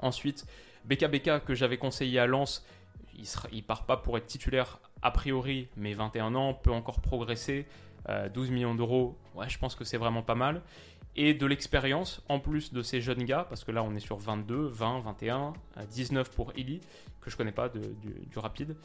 [0.00, 0.46] Ensuite,
[0.84, 2.64] BKBK que j'avais conseillé à Lens,
[3.52, 7.66] il, part pas pour être titulaire a priori, mais 21 ans, peut encore progresser.
[8.34, 10.62] 12 euh, millions d'euros, ouais, je pense que c'est vraiment pas mal.
[11.16, 14.16] Et de l'expérience, en plus de ces jeunes gars, parce que là on est sur
[14.16, 15.52] 22, 20, 21,
[15.90, 16.80] 19 pour Illy,
[17.20, 18.76] que je connais pas du, du, rapide.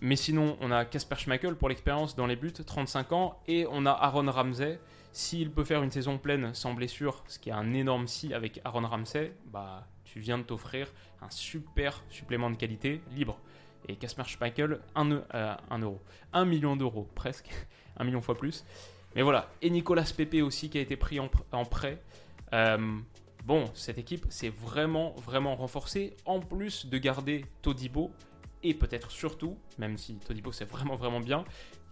[0.00, 3.86] Mais sinon, on a Casper Schmeichel pour l'expérience dans les buts, 35 ans, et on
[3.86, 4.78] a Aaron Ramsey.
[5.12, 8.60] S'il peut faire une saison pleine sans blessure, ce qui est un énorme si avec
[8.64, 10.92] Aaron Ramsey, bah tu viens de t'offrir
[11.22, 13.38] un super supplément de qualité libre.
[13.88, 16.00] Et Casper Schmeichel, 1, euh, euro.
[16.32, 17.50] 1 million d'euros, presque.
[17.96, 18.64] 1 million fois plus.
[19.14, 19.50] Mais voilà.
[19.60, 22.02] Et Nicolas Pepe aussi qui a été pris en, prêt.
[22.52, 22.98] Euh,
[23.44, 26.16] bon, cette équipe s'est vraiment, vraiment renforcée.
[26.24, 28.10] En plus de garder Todibo.
[28.64, 31.44] Et peut-être surtout, même si Todibo c'est vraiment, vraiment bien,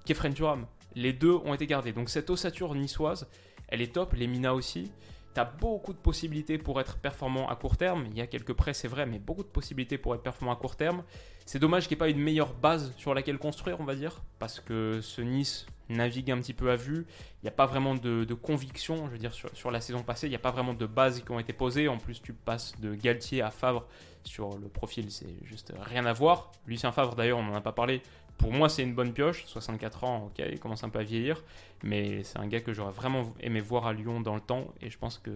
[0.06, 0.66] Kefren Turam.
[0.94, 1.92] Les deux ont été gardés.
[1.92, 3.28] Donc cette ossature niçoise,
[3.68, 4.14] elle est top.
[4.14, 4.92] Les Mina aussi
[5.34, 8.06] tu as beaucoup de possibilités pour être performant à court terme.
[8.10, 10.56] Il y a quelques prêts, c'est vrai, mais beaucoup de possibilités pour être performant à
[10.56, 11.02] court terme.
[11.46, 14.22] C'est dommage qu'il n'y ait pas une meilleure base sur laquelle construire, on va dire,
[14.38, 17.06] parce que ce Nice navigue un petit peu à vue.
[17.42, 20.26] Il n'y a pas vraiment de, conviction, je veux dire, sur, la saison passée.
[20.26, 21.88] Il n'y a pas vraiment de bases qui ont été posées.
[21.88, 23.86] En plus, tu passes de Galtier à Favre
[24.24, 26.52] sur le profil, c'est juste rien à voir.
[26.66, 28.02] Lucien Favre, d'ailleurs, on n'en a pas parlé.
[28.40, 29.44] Pour moi, c'est une bonne pioche.
[29.44, 31.44] 64 ans, ok, il commence un peu à vieillir.
[31.82, 34.72] Mais c'est un gars que j'aurais vraiment aimé voir à Lyon dans le temps.
[34.80, 35.30] Et je pense que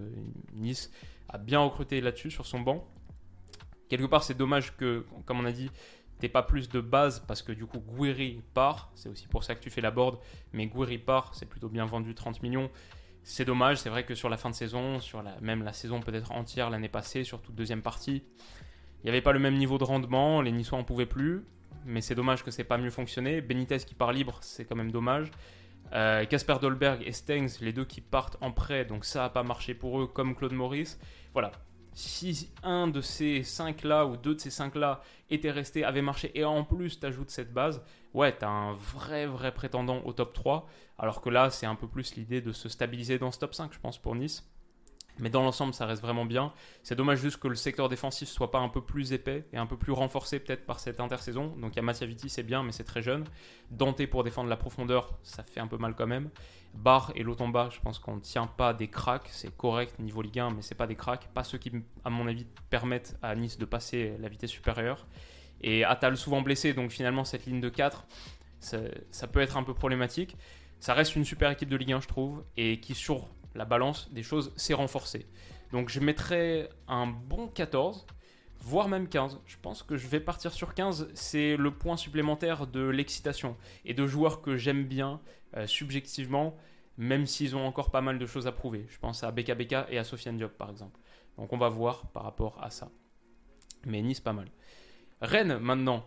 [0.55, 0.90] Nice
[1.29, 2.88] a bien recruté là-dessus, sur son banc.
[3.90, 5.71] Quelque part, c'est dommage que, comme on a dit,
[6.19, 8.90] t'aies pas plus de base parce que du coup, Guiri part.
[8.95, 10.19] C'est aussi pour ça que tu fais la board.
[10.55, 12.71] Mais Guiri part, c'est plutôt bien vendu 30 millions.
[13.23, 16.01] C'est dommage, c'est vrai que sur la fin de saison, sur la, même la saison
[16.01, 18.23] peut-être entière l'année passée, sur toute deuxième partie,
[19.03, 21.45] il n'y avait pas le même niveau de rendement, les Niçois en pouvaient plus
[21.85, 23.40] mais c'est dommage que c'est pas mieux fonctionné.
[23.40, 25.31] Benitez qui part libre, c'est quand même dommage.
[25.92, 29.42] Euh, Casper Dolberg et Stengs, les deux qui partent en prêt, donc ça n'a pas
[29.42, 30.99] marché pour eux, comme Claude Maurice.
[31.33, 31.53] Voilà.
[31.92, 36.44] Si un de ces cinq-là ou deux de ces cinq-là étaient restés, avait marché, et
[36.44, 37.83] en plus tu ajoutes cette base,
[38.14, 40.68] ouais, tu as un vrai, vrai prétendant au top 3.
[40.99, 43.73] Alors que là, c'est un peu plus l'idée de se stabiliser dans ce top 5,
[43.73, 44.44] je pense, pour Nice.
[45.18, 46.53] Mais dans l'ensemble, ça reste vraiment bien.
[46.83, 49.66] C'est dommage juste que le secteur défensif soit pas un peu plus épais et un
[49.66, 51.55] peu plus renforcé peut-être par cette intersaison.
[51.57, 53.24] Donc il y a Mattia Viti, c'est bien, mais c'est très jeune.
[53.70, 56.31] Dante pour défendre la profondeur, ça fait un peu mal quand même.
[56.74, 59.29] Bar et Lotomba, je pense qu'on ne tient pas des cracks.
[59.31, 61.29] C'est correct niveau Ligue 1, mais c'est pas des cracks.
[61.33, 61.70] Pas ceux qui,
[62.05, 65.07] à mon avis, permettent à Nice de passer la vitesse supérieure.
[65.61, 68.05] Et Atal souvent blessé, donc finalement cette ligne de 4,
[68.59, 68.79] ça,
[69.12, 70.37] ça peut être un peu problématique.
[70.81, 74.12] Ça reste une super équipe de Ligue 1, je trouve, et qui sur la balance
[74.12, 75.27] des choses s'est renforcée.
[75.73, 78.07] Donc je mettrais un bon 14,
[78.61, 79.40] voire même 15.
[79.47, 81.11] Je pense que je vais partir sur 15.
[81.14, 85.21] C'est le point supplémentaire de l'excitation et de joueurs que j'aime bien
[85.57, 86.57] euh, subjectivement,
[86.97, 88.87] même s'ils ont encore pas mal de choses à prouver.
[88.88, 90.99] Je pense à BKBK et à Sofiane Diop par exemple.
[91.37, 92.90] Donc on va voir par rapport à ça.
[93.87, 94.49] Mais Nice pas mal.
[95.21, 96.07] Rennes maintenant.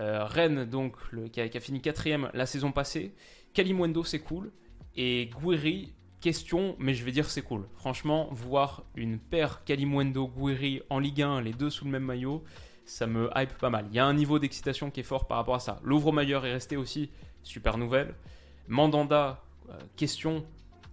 [0.00, 0.96] Euh, Rennes donc
[1.32, 3.14] qui, a, fini quatrième la saison passée.
[3.52, 4.52] Kalimwendo c'est cool.
[4.96, 7.66] Et Gouiri, question, mais je vais dire c'est cool.
[7.74, 12.44] Franchement, voir une paire Kalimwendo Guiri en Ligue 1, les deux sous le même maillot,
[12.84, 13.86] ça me hype pas mal.
[13.90, 15.80] Il y a un niveau d'excitation qui est fort par rapport à ça.
[15.84, 17.10] Louvre-Mailleur est resté aussi,
[17.42, 18.14] super nouvelle.
[18.66, 20.44] Mandanda, euh, question,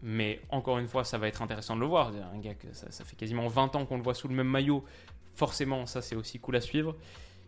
[0.02, 2.12] mais encore une fois, ça va être intéressant de le voir.
[2.34, 4.84] Un gars que ça, fait quasiment 20 ans qu'on le voit sous le même maillot.
[5.34, 6.96] Forcément, ça c'est aussi cool à suivre.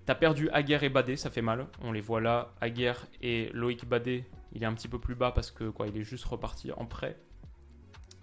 [0.06, 1.68] T'as perdu Aguerre et Badé, ça fait mal.
[1.82, 2.54] On les voit là.
[2.62, 4.24] Aguerre et Loïc Badé,
[4.54, 6.86] il est un petit peu plus bas parce que quoi, il est juste reparti en
[6.86, 7.18] prêt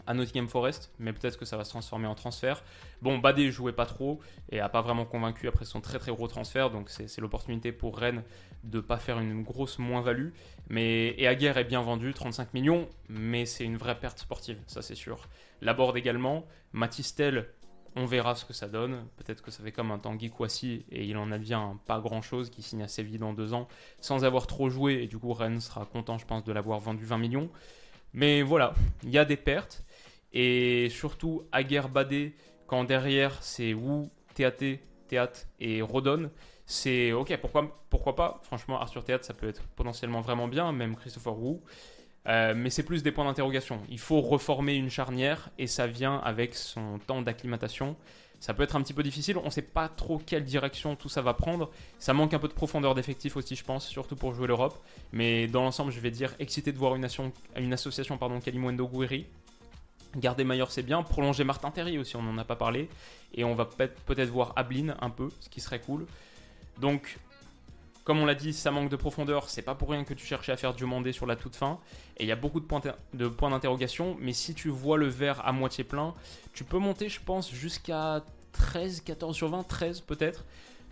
[0.07, 2.63] à Nottingham Forest, mais peut-être que ça va se transformer en transfert.
[3.03, 6.29] Bon, Badé jouait pas trop et a pas vraiment convaincu après son très très gros
[6.29, 8.23] transfert, donc c'est l'opportunité pour Rennes
[8.65, 10.31] de pas faire une grosse moins-value.
[10.69, 14.83] Mais et Aguerre est bien vendu, 35 millions, mais c'est une vraie perte sportive, ça
[14.83, 15.29] c'est sûr.
[15.61, 17.47] Laborde également, Matistel,
[17.97, 19.07] On verra ce que ça donne.
[19.17, 22.61] Peut-être que ça fait comme un Tanguy Kouassi et il en advient pas grand-chose, qui
[22.63, 23.69] signe à Séville dans deux ans,
[24.01, 25.05] sans avoir trop joué.
[25.05, 27.51] Et du coup, Rennes sera content, je pense, de l'avoir vendu 20 millions.
[28.13, 28.75] Mais voilà,
[29.05, 29.85] il y a des pertes.
[30.35, 32.35] Et surtout, Aguerre Badé,
[32.67, 34.79] quand derrière c'est Wu, TAT,
[35.09, 36.31] Théâtre et Rodon,
[36.67, 38.41] c'est ok, pourquoi, pourquoi pas?
[38.43, 41.59] Franchement, Arthur Théâtre, ça peut être potentiellement vraiment bien, même Christopher Wu.
[42.27, 43.81] Euh, mais c'est plus des points d'interrogation.
[43.89, 47.97] Il faut reformer une charnière et ça vient avec son temps d'acclimatation.
[48.41, 51.09] Ça peut être un petit peu difficile, on ne sait pas trop quelle direction tout
[51.09, 51.71] ça va prendre.
[51.99, 54.79] Ça manque un peu de profondeur d'effectif aussi, je pense, surtout pour jouer l'Europe.
[55.13, 59.27] Mais dans l'ensemble, je vais dire excité de voir une, association pardon, Kalimwendo Gouiri.
[60.17, 61.03] Garder Maillard, c'est bien.
[61.03, 62.89] Prolonger Martin Terry aussi, on n'en a pas parlé.
[63.35, 66.07] Et on va peut-être voir Ablin un peu, ce qui serait cool.
[66.81, 67.19] Donc,
[68.05, 69.49] comme on l'a dit, ça manque de profondeur.
[69.49, 71.79] C'est pas pour rien que tu cherchais à faire Diomandé sur la toute fin.
[72.19, 72.83] Et il y a beaucoup de points,
[73.15, 74.17] de points d'interrogation.
[74.21, 76.15] Mais si tu vois le verre à moitié plein,
[76.53, 80.45] tu peux monter, je pense, jusqu'à 13, 14 sur 20, 13 peut-être.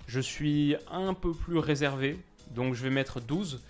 [0.07, 2.18] Je suis un peu plus réservé.
[2.51, 3.62] Donc je vais mettre 12.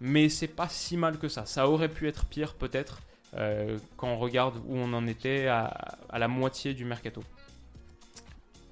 [0.00, 1.46] Mais c'est pas si mal que ça.
[1.46, 3.00] Ça aurait pu être pire peut-être.
[3.34, 7.22] Euh, quand on regarde où on en était à, la moitié du mercato.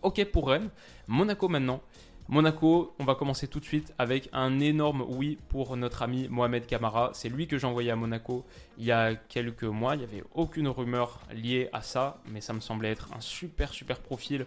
[0.02, 0.70] Ok pour Rennes.
[1.07, 1.80] Monaco maintenant.
[2.28, 6.66] Monaco, on va commencer tout de suite avec un énorme oui pour notre ami Mohamed
[6.66, 7.11] Kamara.
[7.14, 8.44] C'est lui que j'ai envoyé à Monaco
[8.78, 9.94] il y a quelques mois.
[9.94, 13.72] Il n'y avait aucune rumeur liée à ça, mais ça me semblait être un super
[13.72, 14.46] super profil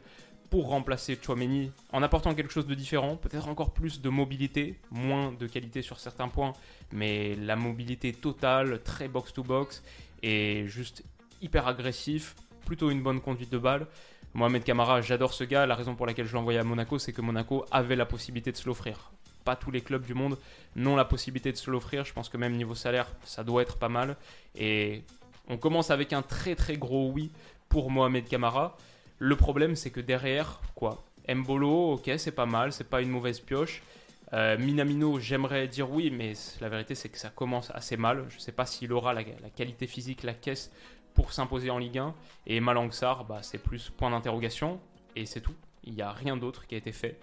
[0.49, 5.31] pour remplacer Chouameni en apportant quelque chose de différent, peut-être encore plus de mobilité, moins
[5.31, 6.53] de qualité sur certains points,
[6.91, 9.83] mais la mobilité totale, très box-to-box
[10.23, 11.03] et juste
[11.41, 12.35] hyper agressif,
[12.65, 13.87] plutôt une bonne conduite de balle.
[14.33, 15.65] Mohamed Kamara, j'adore ce gars.
[15.65, 18.57] La raison pour laquelle je envoyé à Monaco, c'est que Monaco avait la possibilité de
[18.57, 19.11] se l'offrir.
[19.43, 20.37] Pas tous les clubs du monde
[20.75, 22.05] n'ont la possibilité de se l'offrir.
[22.05, 24.17] Je pense que même niveau salaire, ça doit être pas mal.
[24.55, 25.03] Et
[25.47, 27.31] on commence avec un très très gros oui
[27.69, 28.77] pour Mohamed Kamara.
[29.19, 31.03] Le problème, c'est que derrière, quoi?
[31.27, 33.83] Mbolo, ok, c'est pas mal, c'est pas une mauvaise pioche.
[34.31, 38.25] Euh, Minamino, j'aimerais dire oui, mais la vérité, c'est que ça commence assez mal.
[38.29, 40.71] Je sais pas s'il aura la, la, qualité physique, la caisse
[41.13, 42.15] pour s'imposer en Ligue 1.
[42.47, 44.79] Et Malangsar, bah, c'est plus point d'interrogation.
[45.15, 45.55] Et c'est tout.
[45.83, 47.19] Il n'y a rien d'autre qui a été fait.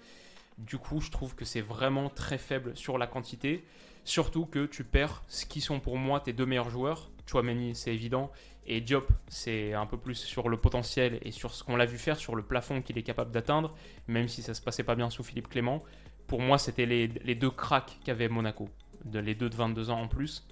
[0.58, 3.64] Du coup, je trouve que c'est vraiment très faible sur la quantité.
[4.04, 7.10] Surtout que tu perds ce qui sont pour moi tes deux meilleurs joueurs.
[7.26, 8.30] Chouameni, c'est évident.
[8.66, 11.98] Et Diop, c'est un peu plus sur le potentiel et sur ce qu'on l'a vu
[11.98, 13.74] faire, sur le plafond qu'il est capable d'atteindre,
[14.08, 15.84] même si ça se passait pas bien sous Philippe Clément.
[16.26, 18.68] Pour moi, c'était les, deux cracks qu'avait Monaco.
[19.04, 20.48] De, les deux de 22 ans en plus.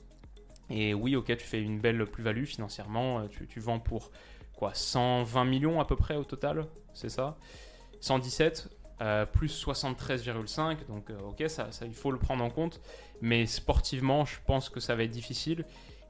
[0.70, 3.20] Et oui, ok, tu fais une belle plus-value financièrement.
[3.20, 4.12] Euh, tu, vends pour
[4.54, 7.36] quoi 120 millions à peu près au total, c'est ça?
[8.00, 10.86] 117 euh, plus 73,5.
[10.86, 12.80] Donc, euh, ok, ça, il faut le prendre en compte.
[13.20, 15.64] Mais sportivement, je pense que ça va être difficile.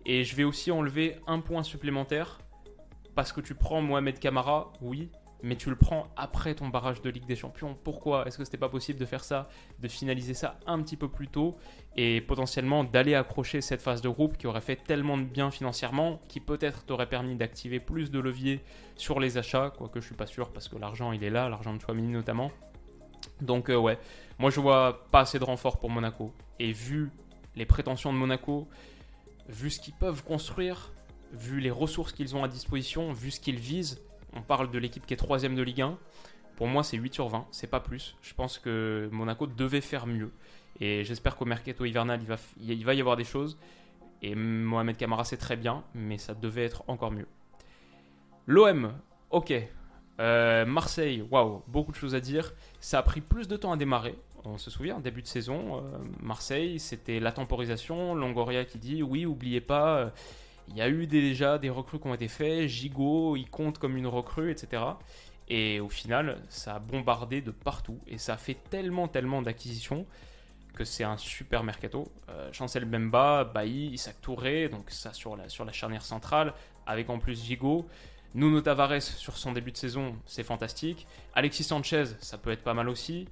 [0.06, 2.38] Et je vais aussi enlever un point supplémentaire
[3.14, 5.10] parce que tu prends Mohamed Kamara, oui,
[5.44, 7.76] mais tu le prends après ton barrage de Ligue des Champions.
[7.84, 9.48] Pourquoi Est-ce que c'était pas possible de faire ça,
[9.78, 11.56] de finaliser ça un petit peu plus tôt
[11.96, 16.20] et potentiellement d'aller accrocher cette phase de groupe qui aurait fait tellement de bien financièrement,
[16.28, 18.60] qui peut-être t'aurait permis d'activer plus de leviers
[18.96, 21.74] sur les achats, quoique je suis pas sûr parce que l'argent il est là, l'argent
[21.74, 22.50] de Chouamini notamment.
[23.42, 23.98] Donc euh, ouais,
[24.38, 26.32] moi je vois pas assez de renfort pour Monaco.
[26.58, 27.10] Et vu
[27.54, 28.66] les prétentions de Monaco,
[29.48, 30.92] vu ce qu'ils peuvent construire,
[31.32, 34.00] vu les ressources qu'ils ont à disposition, vu ce qu'ils visent,
[34.34, 35.98] on parle de l'équipe qui est troisième de Ligue 1.
[36.56, 38.16] Pour moi, c'est 8 sur 20, c'est pas plus.
[38.22, 40.32] Je pense que Monaco devait faire mieux.
[40.80, 42.20] Et j'espère qu'au mercato hivernal,
[42.60, 43.58] il va, y avoir des choses.
[44.22, 47.26] Et Mohamed Kamara, c'est très bien, mais ça devait être encore mieux.
[48.46, 48.92] L'OM,
[49.30, 49.52] ok.
[50.20, 52.54] Euh, Marseille, waouh, beaucoup de choses à dire.
[52.80, 54.16] Ça a pris plus de temps à démarrer.
[54.46, 55.80] On se souvient, début de saison, euh,
[56.20, 58.14] Marseille, c'était la temporisation.
[58.14, 60.10] Longoria qui dit oui, oubliez pas, euh,
[60.68, 63.96] il y a eu déjà des recrues qui ont été faites, Gigot, il compte comme
[63.96, 64.82] une recrue, etc.
[65.48, 70.06] Et au final, ça a bombardé de partout et ça a fait tellement, tellement d'acquisitions
[70.74, 72.10] que c'est un super mercato.
[72.28, 76.52] Euh, Chancel Bemba, Bailly, Isaac Touré, donc ça sur la, sur la charnière centrale,
[76.86, 77.86] avec en plus Gigot.
[78.34, 81.06] Nuno Tavares sur son début de saison, c'est fantastique.
[81.34, 83.28] Alexis Sanchez, ça peut être pas mal aussi.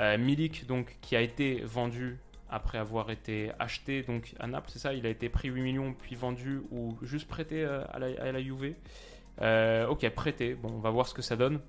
[0.00, 2.18] Euh, Milik, donc, qui a été vendu
[2.50, 5.92] après avoir été acheté donc à Naples, c'est ça Il a été pris 8 millions
[5.92, 10.54] puis vendu ou juste prêté euh, à la, à euh, Ok, prêté.
[10.54, 11.60] Bon, on va voir ce que ça donne.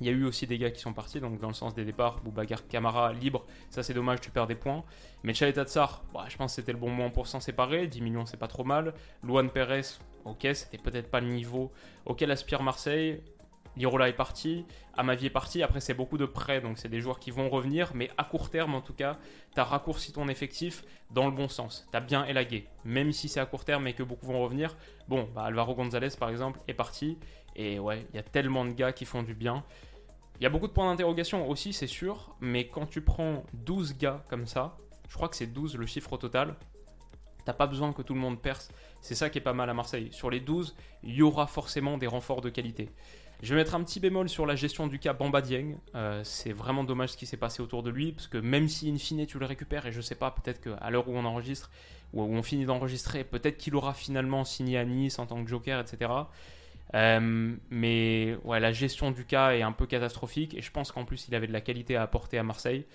[0.00, 1.84] Il y a eu aussi des gars qui sont partis, donc dans le sens des
[1.84, 4.82] départs, Boubacar Camara libre, ça c'est dommage, tu perds des points.
[5.22, 8.26] Mais Tsar, bah, je pense que c'était le bon moment pour s'en séparer, 10 millions
[8.26, 8.94] c'est pas trop mal.
[9.22, 9.82] Luan Perez,
[10.24, 11.70] ok, c'était peut-être pas le niveau
[12.04, 13.20] auquel aspire Marseille.
[13.76, 15.62] Lirola est parti, Amavi est parti.
[15.62, 17.92] Après, c'est beaucoup de prêts, donc c'est des joueurs qui vont revenir.
[17.94, 19.18] Mais à court terme, en tout cas,
[19.54, 21.86] tu as raccourci ton effectif dans le bon sens.
[21.90, 22.68] Tu as bien élagué.
[22.84, 24.76] Même si c'est à court terme et que beaucoup vont revenir.
[25.08, 27.18] Bon, bah, Alvaro Gonzalez, par exemple, est parti.
[27.56, 29.64] Et ouais, il y a tellement de gars qui font du bien.
[30.40, 32.36] Il y a beaucoup de points d'interrogation aussi, c'est sûr.
[32.40, 34.76] Mais quand tu prends 12 gars comme ça,
[35.08, 36.56] je crois que c'est 12 le chiffre total.
[37.44, 38.70] T'as pas besoin que tout le monde perce.
[39.00, 40.08] C'est ça qui est pas mal à Marseille.
[40.12, 42.90] Sur les 12, il y aura forcément des renforts de qualité.
[43.42, 45.76] Je vais mettre un petit bémol sur la gestion du cas Bamba Dieng.
[45.96, 48.88] Euh, c'est vraiment dommage ce qui s'est passé autour de lui, parce que même si
[48.88, 51.68] in fine tu le récupères, et je sais pas, peut-être qu'à l'heure où on enregistre,
[52.12, 55.50] ou où on finit d'enregistrer, peut-être qu'il aura finalement signé à Nice en tant que
[55.50, 56.12] joker, etc.
[56.94, 61.04] Euh, mais ouais, la gestion du cas est un peu catastrophique, et je pense qu'en
[61.04, 62.86] plus il avait de la qualité à apporter à Marseille.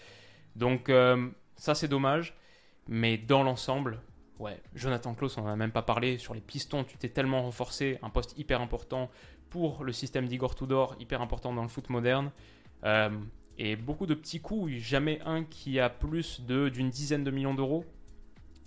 [0.56, 1.28] Donc euh,
[1.58, 2.38] ça c'est dommage,
[2.88, 4.00] mais dans l'ensemble,
[4.40, 6.18] Ouais, Jonathan Klaus, on n'en a même pas parlé.
[6.18, 7.98] Sur les pistons, tu t'es tellement renforcé.
[8.04, 9.10] Un poste hyper important
[9.50, 12.32] pour le système d'Igor Tudor, hyper important dans le foot moderne.
[12.84, 13.10] Euh,
[13.58, 17.86] et beaucoup de petits coups, jamais un qui a plus d'une dizaine de millions d'euros.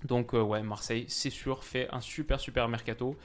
[0.04, 3.16] Donc euh, ouais, Marseille, c'est sûr, fait un super super mercato.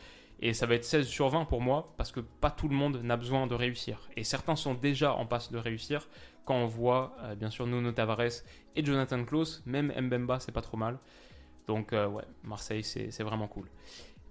[0.41, 3.01] Et ça va être 16 sur 20 pour moi, parce que pas tout le monde
[3.01, 4.09] n'a besoin de réussir.
[4.17, 6.07] Et certains sont déjà en passe de réussir
[6.43, 8.43] quand on voit, euh, bien sûr, Nuno Tavares
[8.75, 9.63] et Jonathan Klaus.
[9.65, 10.99] Même Mbemba, c'est pas trop mal.
[11.67, 13.69] Donc euh, ouais, Marseille, c'est vraiment cool.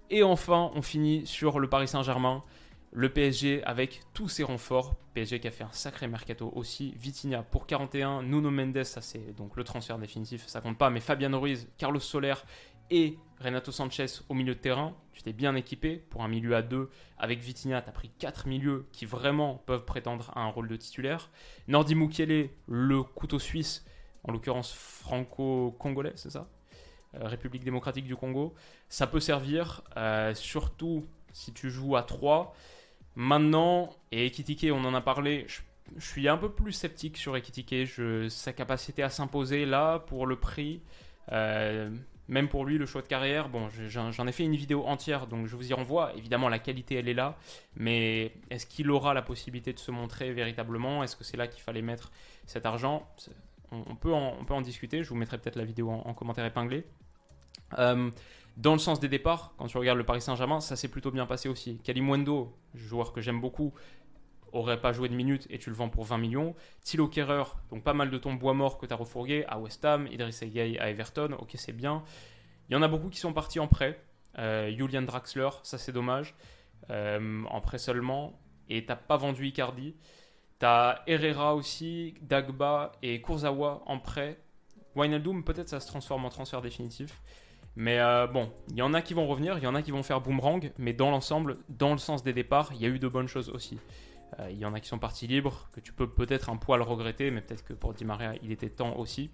[0.09, 2.43] Et enfin, on finit sur le Paris Saint-Germain.
[2.91, 4.95] Le PSG avec tous ses renforts.
[5.13, 6.93] PSG qui a fait un sacré mercato aussi.
[6.95, 8.23] Vitinha pour 41.
[8.23, 10.89] Nuno Mendes, ça c'est donc le transfert définitif, ça compte pas.
[10.89, 12.35] Mais Fabian Ruiz, Carlos Soler
[12.89, 14.95] et Renato Sanchez au milieu de terrain.
[15.11, 16.89] Tu t'es bien équipé pour un milieu à deux.
[17.17, 20.75] Avec Vitinha, tu as pris 4 milieux qui vraiment peuvent prétendre à un rôle de
[20.75, 21.31] titulaire.
[21.67, 23.85] Nordi Mukiele, le couteau suisse,
[24.23, 26.47] en l'occurrence franco-congolais, c'est ça?
[27.21, 28.53] République démocratique du Congo.
[28.89, 32.55] Ça peut servir, euh, surtout si tu joues à 3.
[33.15, 35.61] Maintenant, et Ekitike, on en a parlé, je,
[35.99, 37.89] suis un peu plus sceptique sur Ekitike.
[38.29, 40.81] Sa capacité à s'imposer là, pour le prix,
[41.31, 41.89] euh,
[42.27, 45.45] même pour lui, le choix de carrière, bon, j'en ai fait une vidéo entière, donc
[45.45, 46.13] je vous y renvoie.
[46.15, 47.37] Évidemment, la qualité, elle est là,
[47.75, 51.03] mais est-ce qu'il aura la possibilité de se montrer véritablement?
[51.03, 52.11] Est-ce que c'est là qu'il fallait mettre
[52.45, 53.07] cet argent?
[53.71, 56.45] On, peut en, on peut en discuter, je vous mettrai peut-être la vidéo en commentaire
[56.45, 56.85] épinglé.
[57.77, 58.09] Euh,
[58.57, 61.25] dans le sens des départs, quand tu regardes le Paris Saint-Germain, ça s'est plutôt bien
[61.25, 61.77] passé aussi.
[61.83, 63.73] Kalimwendo, joueur que j'aime beaucoup,
[64.53, 66.55] aurait pas joué de minutes et tu le vends pour 20 millions.
[66.81, 69.83] Thilo Kerrer, donc pas mal de ton bois mort que tu as refourgué à West
[69.83, 72.03] Ham, Idriss Gueye à Everton, ok c'est bien.
[72.69, 74.01] Il y en a beaucoup qui sont partis en prêt.
[74.37, 76.35] Euh, Julian Draxler, ça c'est dommage,
[76.89, 78.39] euh, en prêt seulement.
[78.69, 79.95] Et t'as pas vendu Icardi.
[80.57, 84.39] T'as Herrera aussi, Dagba et Kurzawa en prêt.
[84.95, 87.21] Wijnaldum, peut-être ça se transforme en transfert définitif.
[87.75, 89.91] Mais euh, bon, il y en a qui vont revenir, il y en a qui
[89.91, 92.99] vont faire boomerang, mais dans l'ensemble, dans le sens des départs, il y a eu
[92.99, 93.79] de bonnes choses aussi.
[94.39, 96.81] Euh, il y en a qui sont partis libres, que tu peux peut-être un poil
[96.81, 99.29] regretter, mais peut-être que pour Di Maria, il était temps aussi.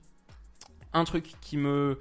[0.94, 2.00] Un truc qui me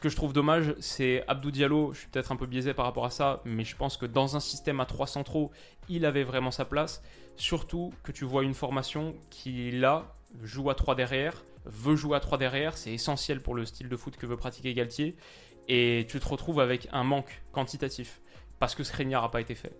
[0.00, 1.92] que je trouve dommage, c'est Abdou Diallo.
[1.92, 4.36] Je suis peut-être un peu biaisé par rapport à ça, mais je pense que dans
[4.36, 5.50] un système à 3 centraux,
[5.88, 7.02] il avait vraiment sa place.
[7.36, 12.20] Surtout que tu vois une formation qui, là, joue à 3 derrière, veut jouer à
[12.20, 12.76] 3 derrière.
[12.76, 15.16] C'est essentiel pour le style de foot que veut pratiquer Galtier
[15.70, 18.20] et tu te retrouves avec un manque quantitatif
[18.58, 19.72] parce que Skriniar n'a pas été fait.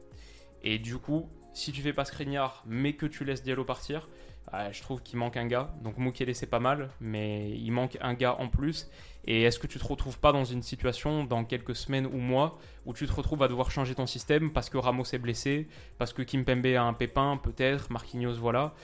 [0.62, 4.08] Et du coup, si tu fais pas Skriniar mais que tu laisses Diallo partir,
[4.70, 5.74] je trouve qu'il manque un gars.
[5.82, 8.88] Donc Mukele c'est pas mal, mais il manque un gars en plus.
[9.26, 12.58] Et est-ce que tu te retrouves pas dans une situation dans quelques semaines ou mois
[12.86, 15.68] où tu te retrouves à devoir changer ton système parce que Ramos est blessé,
[15.98, 18.74] parce que Kimpembe a un pépin peut-être, Marquinhos voilà.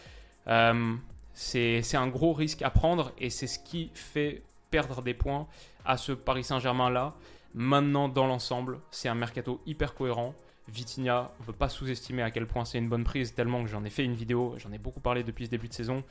[0.49, 0.95] Euh,
[1.35, 5.47] c'est un gros risque à prendre et c'est ce qui fait perdre des points
[5.87, 7.15] à ce Paris Saint-Germain-là.
[7.55, 10.35] Maintenant, dans l'ensemble, c'est un mercato hyper cohérent.
[10.69, 13.69] Vitinha, on ne peut pas sous-estimer à quel point c'est une bonne prise, tellement que
[13.69, 16.03] j'en ai fait une vidéo, j'en ai beaucoup parlé depuis ce début de saison.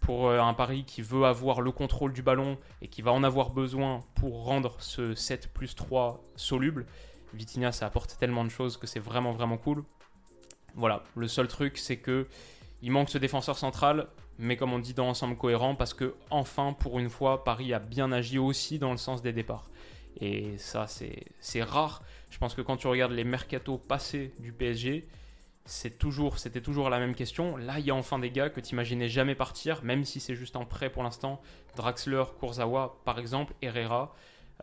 [0.00, 3.22] Pour euh, un Paris qui veut avoir le contrôle du ballon et qui va en
[3.22, 6.86] avoir besoin pour rendre ce 7 plus 3 soluble,
[7.34, 9.84] Vitinha, ça apporte tellement de choses que c'est vraiment vraiment cool.
[10.74, 12.26] Voilà, le seul truc, c'est que
[12.82, 14.08] il manque ce défenseur central
[14.40, 17.78] mais comme on dit dans l'ensemble cohérent, parce que enfin, pour une fois, Paris a
[17.78, 19.70] bien agi aussi dans le sens des départs.
[20.20, 22.02] Et ça, c'est rare.
[22.30, 25.06] Je pense que quand tu regardes les mercatos passés du PSG,
[25.64, 27.56] c'était toujours, toujours la même question.
[27.56, 30.34] Là, il y a enfin des gars que tu imaginais jamais partir, même si c'est
[30.34, 31.40] juste en prêt pour l'instant.
[31.76, 34.14] Draxler, Kurzawa, par exemple, Herrera.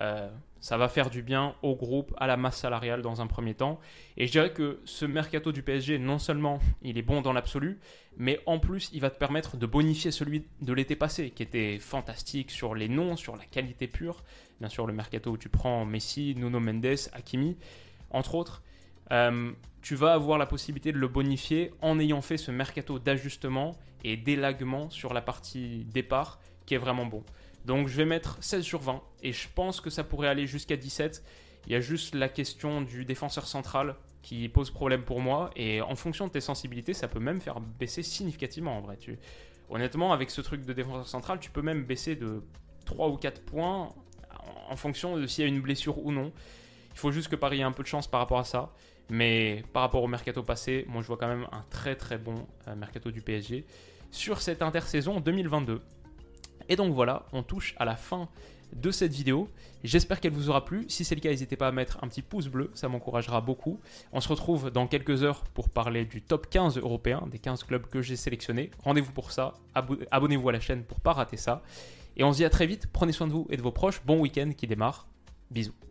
[0.01, 0.29] Euh,
[0.59, 3.79] ça va faire du bien au groupe, à la masse salariale dans un premier temps.
[4.17, 7.79] Et je dirais que ce mercato du PSG, non seulement il est bon dans l'absolu,
[8.17, 11.79] mais en plus il va te permettre de bonifier celui de l'été passé, qui était
[11.79, 14.23] fantastique sur les noms, sur la qualité pure.
[14.59, 17.57] Bien sûr, le mercato où tu prends Messi, Nuno Mendes, Hakimi,
[18.09, 18.63] entre autres.
[19.11, 19.51] euh,
[19.81, 24.17] tu vas avoir la possibilité de le bonifier en ayant fait ce mercato d'ajustement et
[24.17, 27.23] d'élaguement sur la partie départ qui est vraiment bon.
[27.67, 30.77] Donc je vais mettre 16 sur 20 et je pense que ça pourrait aller jusqu'à
[30.77, 31.21] 17.
[31.65, 35.81] Il y a juste la question du défenseur central qui pose problème pour moi et
[35.81, 38.97] en fonction de tes sensibilités, ça peut même faire baisser significativement en vrai.
[39.69, 42.41] Honnêtement, avec ce truc de défenseur central, tu peux même baisser de
[42.85, 43.93] 3 ou 4 points
[44.69, 46.31] en fonction de s'il y a une blessure ou non.
[46.93, 48.71] Il faut juste que Paris ait un peu de chance par rapport à ça.
[49.09, 52.45] Mais par rapport au mercato passé, moi je vois quand même un très très bon
[52.67, 53.65] euh, mercato du PSG
[54.11, 55.81] sur cette intersaison 2022.
[56.69, 58.27] Et donc voilà, on touche à la fin
[58.75, 59.49] de cette vidéo.
[59.83, 60.85] J'espère qu'elle vous aura plu.
[60.89, 63.79] Si c'est le cas, n'hésitez pas à mettre un petit pouce bleu, ça m'encouragera beaucoup.
[64.11, 67.87] On se retrouve dans quelques heures pour parler du top 15 européen, des 15 clubs
[67.87, 68.71] que j'ai sélectionnés.
[68.83, 69.53] Rendez-vous pour ça,
[70.11, 71.61] abonnez-vous à la chaîne pour pas rater ça.
[72.17, 74.01] Et on se dit à très vite, prenez soin de vous et de vos proches.
[74.05, 75.07] Bon week-end qui démarre.
[75.51, 75.86] Bisous.